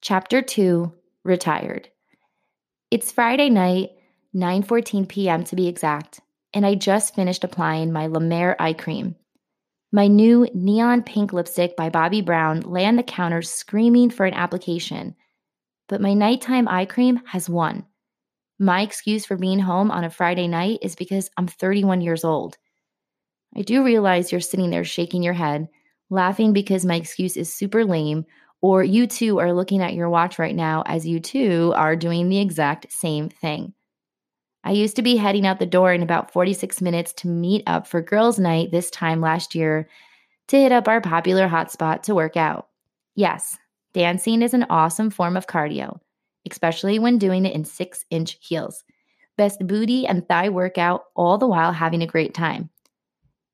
Chapter 0.00 0.42
two 0.42 0.92
retired. 1.24 1.88
It's 2.90 3.10
Friday 3.10 3.50
night, 3.50 3.90
9:14 4.34 5.08
p.m. 5.08 5.44
to 5.44 5.56
be 5.56 5.66
exact, 5.66 6.20
and 6.54 6.64
I 6.64 6.74
just 6.74 7.14
finished 7.14 7.44
applying 7.44 7.92
my 7.92 8.06
La 8.06 8.20
Mer 8.20 8.56
eye 8.58 8.74
cream. 8.74 9.16
My 9.92 10.08
new 10.08 10.46
neon 10.52 11.02
pink 11.02 11.32
lipstick 11.32 11.76
by 11.76 11.90
Bobbi 11.90 12.24
Brown 12.24 12.60
lay 12.60 12.84
on 12.86 12.96
the 12.96 13.02
counter 13.02 13.40
screaming 13.40 14.10
for 14.10 14.26
an 14.26 14.34
application. 14.34 15.14
But 15.88 16.00
my 16.00 16.12
nighttime 16.12 16.68
eye 16.68 16.84
cream 16.84 17.22
has 17.26 17.48
won. 17.48 17.86
My 18.58 18.82
excuse 18.82 19.24
for 19.24 19.36
being 19.36 19.60
home 19.60 19.90
on 19.90 20.04
a 20.04 20.10
Friday 20.10 20.48
night 20.48 20.80
is 20.82 20.96
because 20.96 21.30
I'm 21.36 21.46
31 21.46 22.00
years 22.00 22.24
old. 22.24 22.58
I 23.56 23.62
do 23.62 23.82
realize 23.82 24.30
you're 24.30 24.40
sitting 24.42 24.68
there 24.68 24.84
shaking 24.84 25.22
your 25.22 25.32
head, 25.32 25.68
laughing 26.10 26.52
because 26.52 26.84
my 26.84 26.96
excuse 26.96 27.38
is 27.38 27.50
super 27.50 27.86
lame, 27.86 28.26
or 28.60 28.84
you 28.84 29.06
too 29.06 29.38
are 29.38 29.54
looking 29.54 29.80
at 29.80 29.94
your 29.94 30.10
watch 30.10 30.38
right 30.38 30.54
now 30.54 30.82
as 30.84 31.06
you 31.06 31.20
too 31.20 31.72
are 31.74 31.96
doing 31.96 32.28
the 32.28 32.38
exact 32.38 32.92
same 32.92 33.30
thing. 33.30 33.72
I 34.62 34.72
used 34.72 34.96
to 34.96 35.02
be 35.02 35.16
heading 35.16 35.46
out 35.46 35.58
the 35.58 35.64
door 35.64 35.92
in 35.92 36.02
about 36.02 36.32
46 36.32 36.82
minutes 36.82 37.14
to 37.14 37.28
meet 37.28 37.62
up 37.66 37.86
for 37.86 38.02
girls' 38.02 38.38
night 38.38 38.72
this 38.72 38.90
time 38.90 39.22
last 39.22 39.54
year 39.54 39.88
to 40.48 40.58
hit 40.58 40.72
up 40.72 40.86
our 40.86 41.00
popular 41.00 41.48
hotspot 41.48 42.02
to 42.02 42.14
work 42.14 42.36
out. 42.36 42.68
Yes, 43.14 43.56
dancing 43.94 44.42
is 44.42 44.52
an 44.52 44.66
awesome 44.68 45.08
form 45.08 45.34
of 45.34 45.46
cardio, 45.46 45.98
especially 46.50 46.98
when 46.98 47.16
doing 47.16 47.46
it 47.46 47.54
in 47.54 47.64
six 47.64 48.04
inch 48.10 48.36
heels. 48.40 48.84
Best 49.38 49.66
booty 49.66 50.06
and 50.06 50.28
thigh 50.28 50.50
workout, 50.50 51.04
all 51.14 51.38
the 51.38 51.46
while 51.46 51.72
having 51.72 52.02
a 52.02 52.06
great 52.06 52.34
time. 52.34 52.68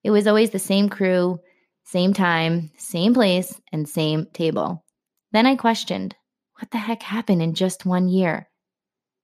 It 0.04 0.10
was 0.10 0.26
always 0.26 0.50
the 0.50 0.58
same 0.58 0.88
crew, 0.88 1.40
same 1.84 2.12
time, 2.12 2.70
same 2.76 3.14
place, 3.14 3.60
and 3.72 3.88
same 3.88 4.26
table. 4.32 4.84
Then 5.32 5.46
I 5.46 5.56
questioned, 5.56 6.14
what 6.58 6.70
the 6.70 6.78
heck 6.78 7.02
happened 7.02 7.42
in 7.42 7.54
just 7.54 7.86
one 7.86 8.08
year? 8.08 8.48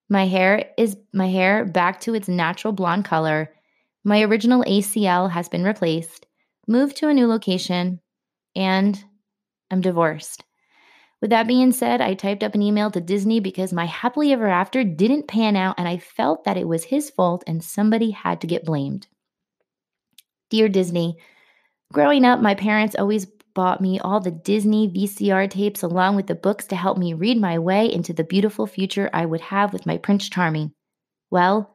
My 0.09 0.27
hair 0.27 0.71
is 0.79 0.97
my 1.13 1.29
hair 1.29 1.65
back 1.65 2.01
to 2.03 2.15
its 2.15 2.29
natural 2.29 2.73
blonde 2.73 3.05
color. 3.05 3.53
My 4.05 4.23
original 4.23 4.65
ACL 4.65 5.31
has 5.31 5.49
been 5.49 5.65
replaced, 5.65 6.27
moved 6.67 6.97
to 6.99 7.09
a 7.09 7.15
new 7.15 7.27
location, 7.27 8.01
and 8.57 9.03
I'm 9.71 9.81
divorced. 9.81 10.45
With 11.21 11.31
that 11.31 11.49
being 11.49 11.73
said, 11.73 12.01
I 12.01 12.15
typed 12.15 12.43
up 12.43 12.55
an 12.55 12.63
email 12.63 12.91
to 12.93 13.01
Disney 13.01 13.41
because 13.41 13.73
my 13.73 13.87
happily 13.87 14.33
ever 14.33 14.47
after 14.47 14.85
didn't 14.85 15.27
pan 15.27 15.57
out 15.57 15.75
and 15.77 15.89
I 15.89 15.99
felt 15.99 16.45
that 16.45 16.57
it 16.57 16.69
was 16.69 16.85
his 16.85 17.11
fault 17.11 17.43
and 17.47 17.63
somebody 17.63 18.13
had 18.13 18.41
to 18.41 18.47
get 18.47 18.65
blamed. 18.65 19.09
Dear 20.51 20.69
Disney, 20.69 21.19
growing 21.93 22.25
up, 22.25 22.41
my 22.41 22.55
parents 22.55 22.97
always 22.99 23.27
bought 23.55 23.81
me 23.81 23.99
all 23.99 24.21
the 24.21 24.31
Disney 24.31 24.89
VCR 24.89 25.51
tapes 25.51 25.83
along 25.83 26.17
with 26.17 26.27
the 26.27 26.35
books 26.35 26.67
to 26.67 26.77
help 26.77 26.97
me 26.97 27.13
read 27.13 27.41
my 27.41 27.59
way 27.59 27.93
into 27.93 28.13
the 28.13 28.25
beautiful 28.25 28.67
future 28.67 29.11
I 29.13 29.27
would 29.27 29.41
have 29.41 29.73
with 29.73 29.85
my 29.85 29.99
Prince 29.99 30.29
Charming. 30.29 30.73
Well, 31.31 31.75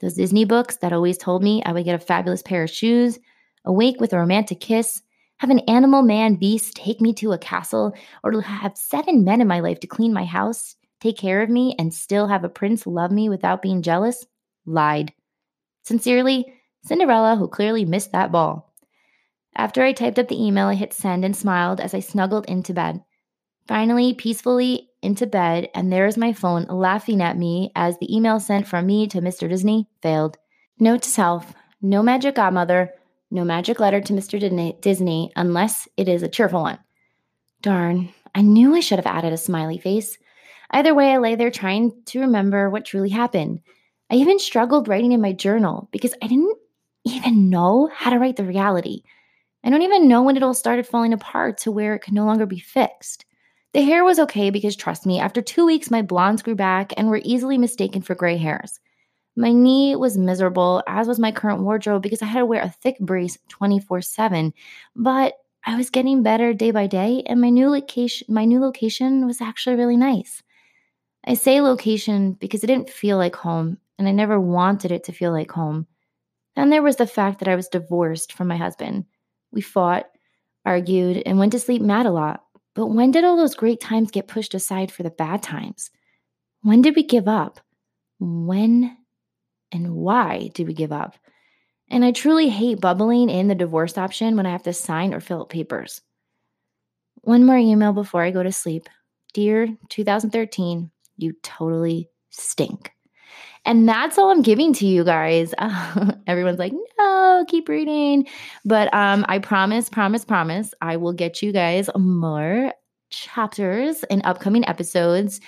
those 0.00 0.14
Disney 0.14 0.44
books 0.44 0.76
that 0.76 0.92
always 0.92 1.18
told 1.18 1.42
me 1.42 1.62
I 1.64 1.72
would 1.72 1.84
get 1.84 1.94
a 1.94 2.04
fabulous 2.04 2.42
pair 2.42 2.62
of 2.62 2.70
shoes, 2.70 3.18
awake 3.64 4.00
with 4.00 4.12
a 4.12 4.18
romantic 4.18 4.60
kiss, 4.60 5.02
have 5.38 5.50
an 5.50 5.58
animal 5.60 6.02
man 6.02 6.36
beast 6.36 6.76
take 6.76 7.00
me 7.00 7.12
to 7.14 7.32
a 7.32 7.38
castle, 7.38 7.92
or 8.22 8.40
have 8.40 8.76
seven 8.76 9.24
men 9.24 9.40
in 9.40 9.48
my 9.48 9.60
life 9.60 9.80
to 9.80 9.86
clean 9.86 10.12
my 10.12 10.24
house, 10.24 10.76
take 11.00 11.18
care 11.18 11.42
of 11.42 11.50
me, 11.50 11.74
and 11.78 11.92
still 11.92 12.28
have 12.28 12.44
a 12.44 12.48
prince 12.48 12.86
love 12.86 13.10
me 13.10 13.28
without 13.28 13.62
being 13.62 13.82
jealous, 13.82 14.24
lied. 14.64 15.12
Sincerely, 15.84 16.54
Cinderella, 16.86 17.34
who 17.36 17.48
clearly 17.48 17.84
missed 17.84 18.12
that 18.12 18.30
ball. 18.30 18.72
After 19.56 19.82
I 19.82 19.92
typed 19.92 20.18
up 20.18 20.28
the 20.28 20.40
email, 20.40 20.68
I 20.68 20.74
hit 20.74 20.92
send 20.92 21.24
and 21.24 21.34
smiled 21.34 21.80
as 21.80 21.94
I 21.94 22.00
snuggled 22.00 22.46
into 22.46 22.72
bed. 22.72 23.02
Finally, 23.66 24.14
peacefully 24.14 24.90
into 25.02 25.26
bed, 25.26 25.68
and 25.74 25.92
there's 25.92 26.16
my 26.16 26.32
phone 26.32 26.64
laughing 26.64 27.20
at 27.20 27.36
me 27.36 27.72
as 27.74 27.98
the 27.98 28.14
email 28.14 28.38
sent 28.38 28.68
from 28.68 28.86
me 28.86 29.08
to 29.08 29.20
Mr. 29.20 29.48
Disney 29.48 29.88
failed. 30.00 30.36
Note 30.78 31.02
to 31.02 31.08
self 31.08 31.54
no 31.82 32.02
magic 32.02 32.36
godmother, 32.36 32.90
no 33.30 33.44
magic 33.44 33.80
letter 33.80 34.00
to 34.00 34.12
Mr. 34.12 34.80
Disney 34.80 35.32
unless 35.36 35.88
it 35.96 36.08
is 36.08 36.22
a 36.22 36.28
cheerful 36.28 36.62
one. 36.62 36.78
Darn, 37.62 38.10
I 38.34 38.42
knew 38.42 38.74
I 38.74 38.80
should 38.80 38.98
have 38.98 39.06
added 39.06 39.32
a 39.32 39.38
smiley 39.38 39.78
face. 39.78 40.18
Either 40.70 40.94
way, 40.94 41.12
I 41.12 41.18
lay 41.18 41.34
there 41.34 41.50
trying 41.50 42.02
to 42.06 42.20
remember 42.20 42.70
what 42.70 42.84
truly 42.84 43.08
happened. 43.10 43.60
I 44.10 44.14
even 44.14 44.38
struggled 44.38 44.88
writing 44.88 45.12
in 45.12 45.20
my 45.20 45.32
journal 45.32 45.88
because 45.90 46.14
I 46.22 46.28
didn't 46.28 46.56
even 47.06 47.50
know 47.50 47.88
how 47.92 48.10
to 48.10 48.18
write 48.18 48.36
the 48.36 48.44
reality. 48.44 49.02
I 49.64 49.70
don't 49.70 49.82
even 49.82 50.08
know 50.08 50.22
when 50.22 50.36
it 50.36 50.42
all 50.42 50.54
started 50.54 50.86
falling 50.86 51.12
apart 51.12 51.58
to 51.58 51.72
where 51.72 51.94
it 51.94 52.00
could 52.00 52.14
no 52.14 52.24
longer 52.24 52.46
be 52.46 52.58
fixed. 52.58 53.24
The 53.72 53.82
hair 53.82 54.04
was 54.04 54.18
okay 54.20 54.50
because, 54.50 54.76
trust 54.76 55.06
me, 55.06 55.18
after 55.18 55.42
two 55.42 55.66
weeks, 55.66 55.90
my 55.90 56.02
blondes 56.02 56.42
grew 56.42 56.54
back 56.54 56.92
and 56.96 57.08
were 57.08 57.20
easily 57.24 57.58
mistaken 57.58 58.00
for 58.00 58.14
gray 58.14 58.36
hairs. 58.36 58.80
My 59.36 59.52
knee 59.52 59.96
was 59.96 60.16
miserable, 60.16 60.82
as 60.86 61.06
was 61.06 61.18
my 61.18 61.30
current 61.30 61.62
wardrobe, 61.62 62.02
because 62.02 62.22
I 62.22 62.26
had 62.26 62.38
to 62.38 62.46
wear 62.46 62.62
a 62.62 62.70
thick 62.70 62.98
brace 63.00 63.36
24 63.48 64.00
7. 64.00 64.54
But 64.94 65.34
I 65.64 65.76
was 65.76 65.90
getting 65.90 66.22
better 66.22 66.54
day 66.54 66.70
by 66.70 66.86
day, 66.86 67.22
and 67.26 67.40
my 67.40 67.50
new 67.50 67.68
location, 67.68 68.32
my 68.32 68.44
new 68.44 68.60
location 68.60 69.26
was 69.26 69.40
actually 69.40 69.76
really 69.76 69.96
nice. 69.96 70.42
I 71.26 71.34
say 71.34 71.60
location 71.60 72.32
because 72.34 72.64
it 72.64 72.68
didn't 72.68 72.88
feel 72.88 73.18
like 73.18 73.36
home, 73.36 73.78
and 73.98 74.08
I 74.08 74.12
never 74.12 74.40
wanted 74.40 74.92
it 74.92 75.04
to 75.04 75.12
feel 75.12 75.32
like 75.32 75.50
home. 75.50 75.86
Then 76.56 76.70
there 76.70 76.82
was 76.82 76.96
the 76.96 77.06
fact 77.06 77.38
that 77.38 77.48
I 77.48 77.54
was 77.54 77.68
divorced 77.68 78.32
from 78.32 78.48
my 78.48 78.56
husband. 78.56 79.04
We 79.52 79.60
fought, 79.60 80.06
argued, 80.64 81.22
and 81.26 81.38
went 81.38 81.52
to 81.52 81.60
sleep 81.60 81.82
mad 81.82 82.06
a 82.06 82.10
lot. 82.10 82.42
But 82.74 82.86
when 82.88 83.10
did 83.10 83.24
all 83.24 83.36
those 83.36 83.54
great 83.54 83.80
times 83.80 84.10
get 84.10 84.28
pushed 84.28 84.54
aside 84.54 84.90
for 84.90 85.02
the 85.02 85.10
bad 85.10 85.42
times? 85.42 85.90
When 86.62 86.82
did 86.82 86.96
we 86.96 87.02
give 87.02 87.28
up? 87.28 87.60
When 88.18 88.96
and 89.72 89.94
why 89.94 90.50
did 90.54 90.66
we 90.66 90.74
give 90.74 90.92
up? 90.92 91.16
And 91.88 92.04
I 92.04 92.10
truly 92.10 92.48
hate 92.48 92.80
bubbling 92.80 93.30
in 93.30 93.48
the 93.48 93.54
divorce 93.54 93.96
option 93.96 94.36
when 94.36 94.46
I 94.46 94.50
have 94.50 94.64
to 94.64 94.72
sign 94.72 95.14
or 95.14 95.20
fill 95.20 95.42
out 95.42 95.50
papers. 95.50 96.00
One 97.22 97.44
more 97.44 97.56
email 97.56 97.92
before 97.92 98.22
I 98.22 98.30
go 98.30 98.42
to 98.42 98.52
sleep. 98.52 98.88
Dear 99.34 99.68
2013, 99.90 100.90
you 101.16 101.34
totally 101.42 102.08
stink. 102.30 102.95
And 103.66 103.88
that's 103.88 104.16
all 104.16 104.30
I'm 104.30 104.42
giving 104.42 104.72
to 104.74 104.86
you 104.86 105.04
guys. 105.04 105.52
Everyone's 106.26 106.58
like, 106.58 106.72
no, 106.98 107.44
keep 107.48 107.68
reading. 107.68 108.26
But 108.64 108.94
um, 108.94 109.26
I 109.28 109.40
promise, 109.40 109.88
promise, 109.88 110.24
promise, 110.24 110.72
I 110.80 110.96
will 110.96 111.12
get 111.12 111.42
you 111.42 111.52
guys 111.52 111.90
more 111.96 112.72
chapters 113.10 114.04
in 114.04 114.22
upcoming 114.24 114.66
episodes. 114.68 115.40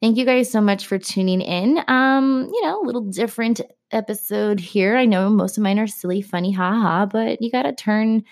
Thank 0.00 0.16
you 0.16 0.24
guys 0.24 0.50
so 0.50 0.60
much 0.60 0.86
for 0.86 0.98
tuning 0.98 1.40
in. 1.40 1.82
Um, 1.86 2.48
you 2.52 2.62
know, 2.62 2.80
a 2.80 2.86
little 2.86 3.02
different 3.02 3.60
episode 3.92 4.58
here. 4.58 4.96
I 4.96 5.04
know 5.04 5.28
most 5.30 5.56
of 5.56 5.62
mine 5.62 5.78
are 5.78 5.86
silly, 5.86 6.22
funny, 6.22 6.52
haha, 6.52 7.06
but 7.06 7.42
you 7.42 7.50
got 7.50 7.62
to 7.62 7.74
turn, 7.74 8.24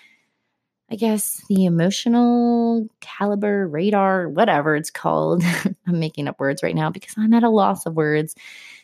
I 0.91 0.97
guess, 0.97 1.43
the 1.49 1.67
emotional 1.67 2.89
caliber 3.01 3.69
radar, 3.69 4.29
whatever 4.29 4.77
it's 4.77 4.91
called. 4.91 5.45
I'm 5.87 6.01
making 6.01 6.27
up 6.27 6.41
words 6.41 6.63
right 6.63 6.75
now 6.75 6.91
because 6.91 7.15
I'm 7.19 7.35
at 7.35 7.43
a 7.43 7.51
loss 7.51 7.87
of 7.87 7.95
words. 7.95 8.35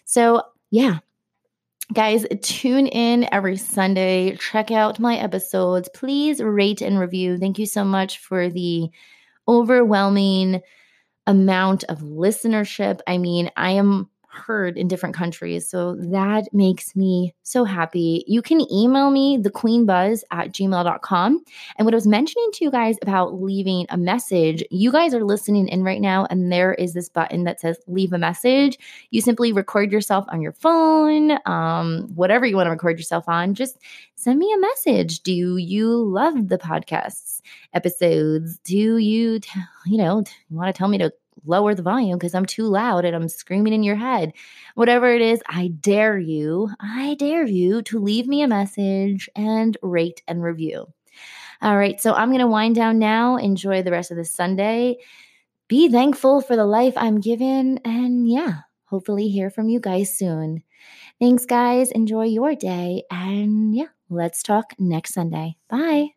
So, 0.05 0.43
yeah, 0.71 0.99
Guys, 1.93 2.25
tune 2.43 2.87
in 2.87 3.29
every 3.31 3.57
Sunday. 3.57 4.37
Check 4.37 4.71
out 4.71 4.99
my 4.99 5.17
episodes. 5.17 5.89
Please 5.93 6.43
rate 6.43 6.81
and 6.81 6.99
review. 6.99 7.37
Thank 7.37 7.59
you 7.59 7.67
so 7.67 7.85
much 7.85 8.19
for 8.19 8.49
the 8.49 8.89
overwhelming 9.47 10.63
amount 11.27 11.85
of 11.85 11.99
listenership. 11.99 13.01
I 13.07 13.19
mean, 13.19 13.51
I 13.57 13.73
am 13.73 14.09
heard 14.35 14.77
in 14.77 14.89
different 14.89 15.15
countries. 15.15 15.69
So 15.69 15.97
that 15.97 16.53
makes 16.53 16.95
me 16.95 17.35
so 17.43 17.65
happy. 17.65 18.25
You 18.27 18.43
can 18.43 18.61
email 18.73 19.11
me, 19.11 19.39
thequeenbuzz 19.39 20.23
at 20.31 20.53
gmail.com. 20.53 21.45
And 21.77 21.85
what 21.85 21.95
I 21.95 21.97
was 21.97 22.07
mentioning 22.07 22.51
to 22.55 22.65
you 22.65 22.71
guys 22.71 22.97
about 23.03 23.41
leaving 23.41 23.87
a 23.91 23.97
message, 23.97 24.65
you 24.71 24.93
guys 24.93 25.15
are 25.15 25.25
listening 25.25 25.69
in 25.69 25.83
right 25.83 26.01
now, 26.01 26.27
and 26.31 26.53
there 26.53 26.75
is 26.75 26.95
this 26.95 27.09
button 27.09 27.45
that 27.45 27.61
says 27.61 27.79
leave 27.87 28.13
a 28.13 28.19
message. 28.19 28.79
You 29.11 29.21
simply 29.21 29.53
record 29.53 29.93
yourself 29.93 30.25
on 30.29 30.41
your 30.41 30.53
phone, 30.53 31.39
um, 31.47 32.11
whatever 32.15 32.47
you 32.47 32.57
want 32.57 32.67
to 32.67 32.71
record 32.71 32.99
yourself 32.99 33.29
on, 33.29 33.55
just 33.55 33.79
send 34.17 34.39
me 34.39 34.53
a 34.53 34.59
message. 34.59 35.21
Do 35.21 35.57
you 35.57 35.89
love 36.05 36.49
the 36.49 36.59
podcasts 36.59 37.41
episodes? 37.73 38.59
Do 38.59 38.99
you, 38.99 39.41
t- 39.41 39.61
you 39.87 39.99
know, 39.99 40.25
want 40.51 40.75
to 40.75 40.79
tell 40.79 40.89
me 40.89 40.99
to 40.99 41.13
lower 41.45 41.75
the 41.75 41.83
volume 41.83 42.19
because 42.19 42.35
I'm 42.35 42.47
too 42.47 42.65
loud 42.65 43.05
and 43.05 43.15
I'm 43.15 43.29
screaming 43.29 43.73
in 43.73 43.83
your 43.83 43.97
head. 43.97 44.33
Whatever 44.75 45.15
it 45.15 45.23
is, 45.23 45.43
I 45.47 45.69
dare 45.69 46.19
you, 46.19 46.71
I 46.81 47.15
dare 47.19 47.47
you 47.47 47.83
to 47.83 47.99
leave 47.99 48.27
me 48.27 48.43
a 48.43 48.49
message 48.49 49.29
and 49.37 49.77
rate 49.83 50.23
and 50.27 50.43
review. 50.43 50.87
All 51.63 51.77
right, 51.77 52.01
so 52.01 52.13
I'm 52.13 52.29
going 52.29 52.41
to 52.41 52.47
wind 52.47 52.75
down 52.75 52.99
now. 52.99 53.37
Enjoy 53.37 53.83
the 53.83 53.91
rest 53.91 54.11
of 54.11 54.17
the 54.17 54.25
Sunday. 54.25 54.99
Be 55.69 55.89
thankful 55.89 56.41
for 56.41 56.57
the 56.57 56.67
life 56.67 56.95
I'm 56.97 57.21
given. 57.21 57.79
And 57.85 58.29
yeah, 58.29 58.61
hopefully 58.85 59.29
hear 59.29 59.51
from 59.51 59.69
you 59.69 59.81
guys 59.81 60.17
soon. 60.17 60.63
Thanks, 61.21 61.47
guys. 61.47 61.91
Enjoy 61.91 62.25
your 62.25 62.55
day. 62.55 63.05
And 63.11 63.75
yeah, 63.75 63.87
let's 64.11 64.43
talk 64.43 64.75
next 64.79 65.15
Sunday. 65.15 65.57
Bye. 65.69 66.09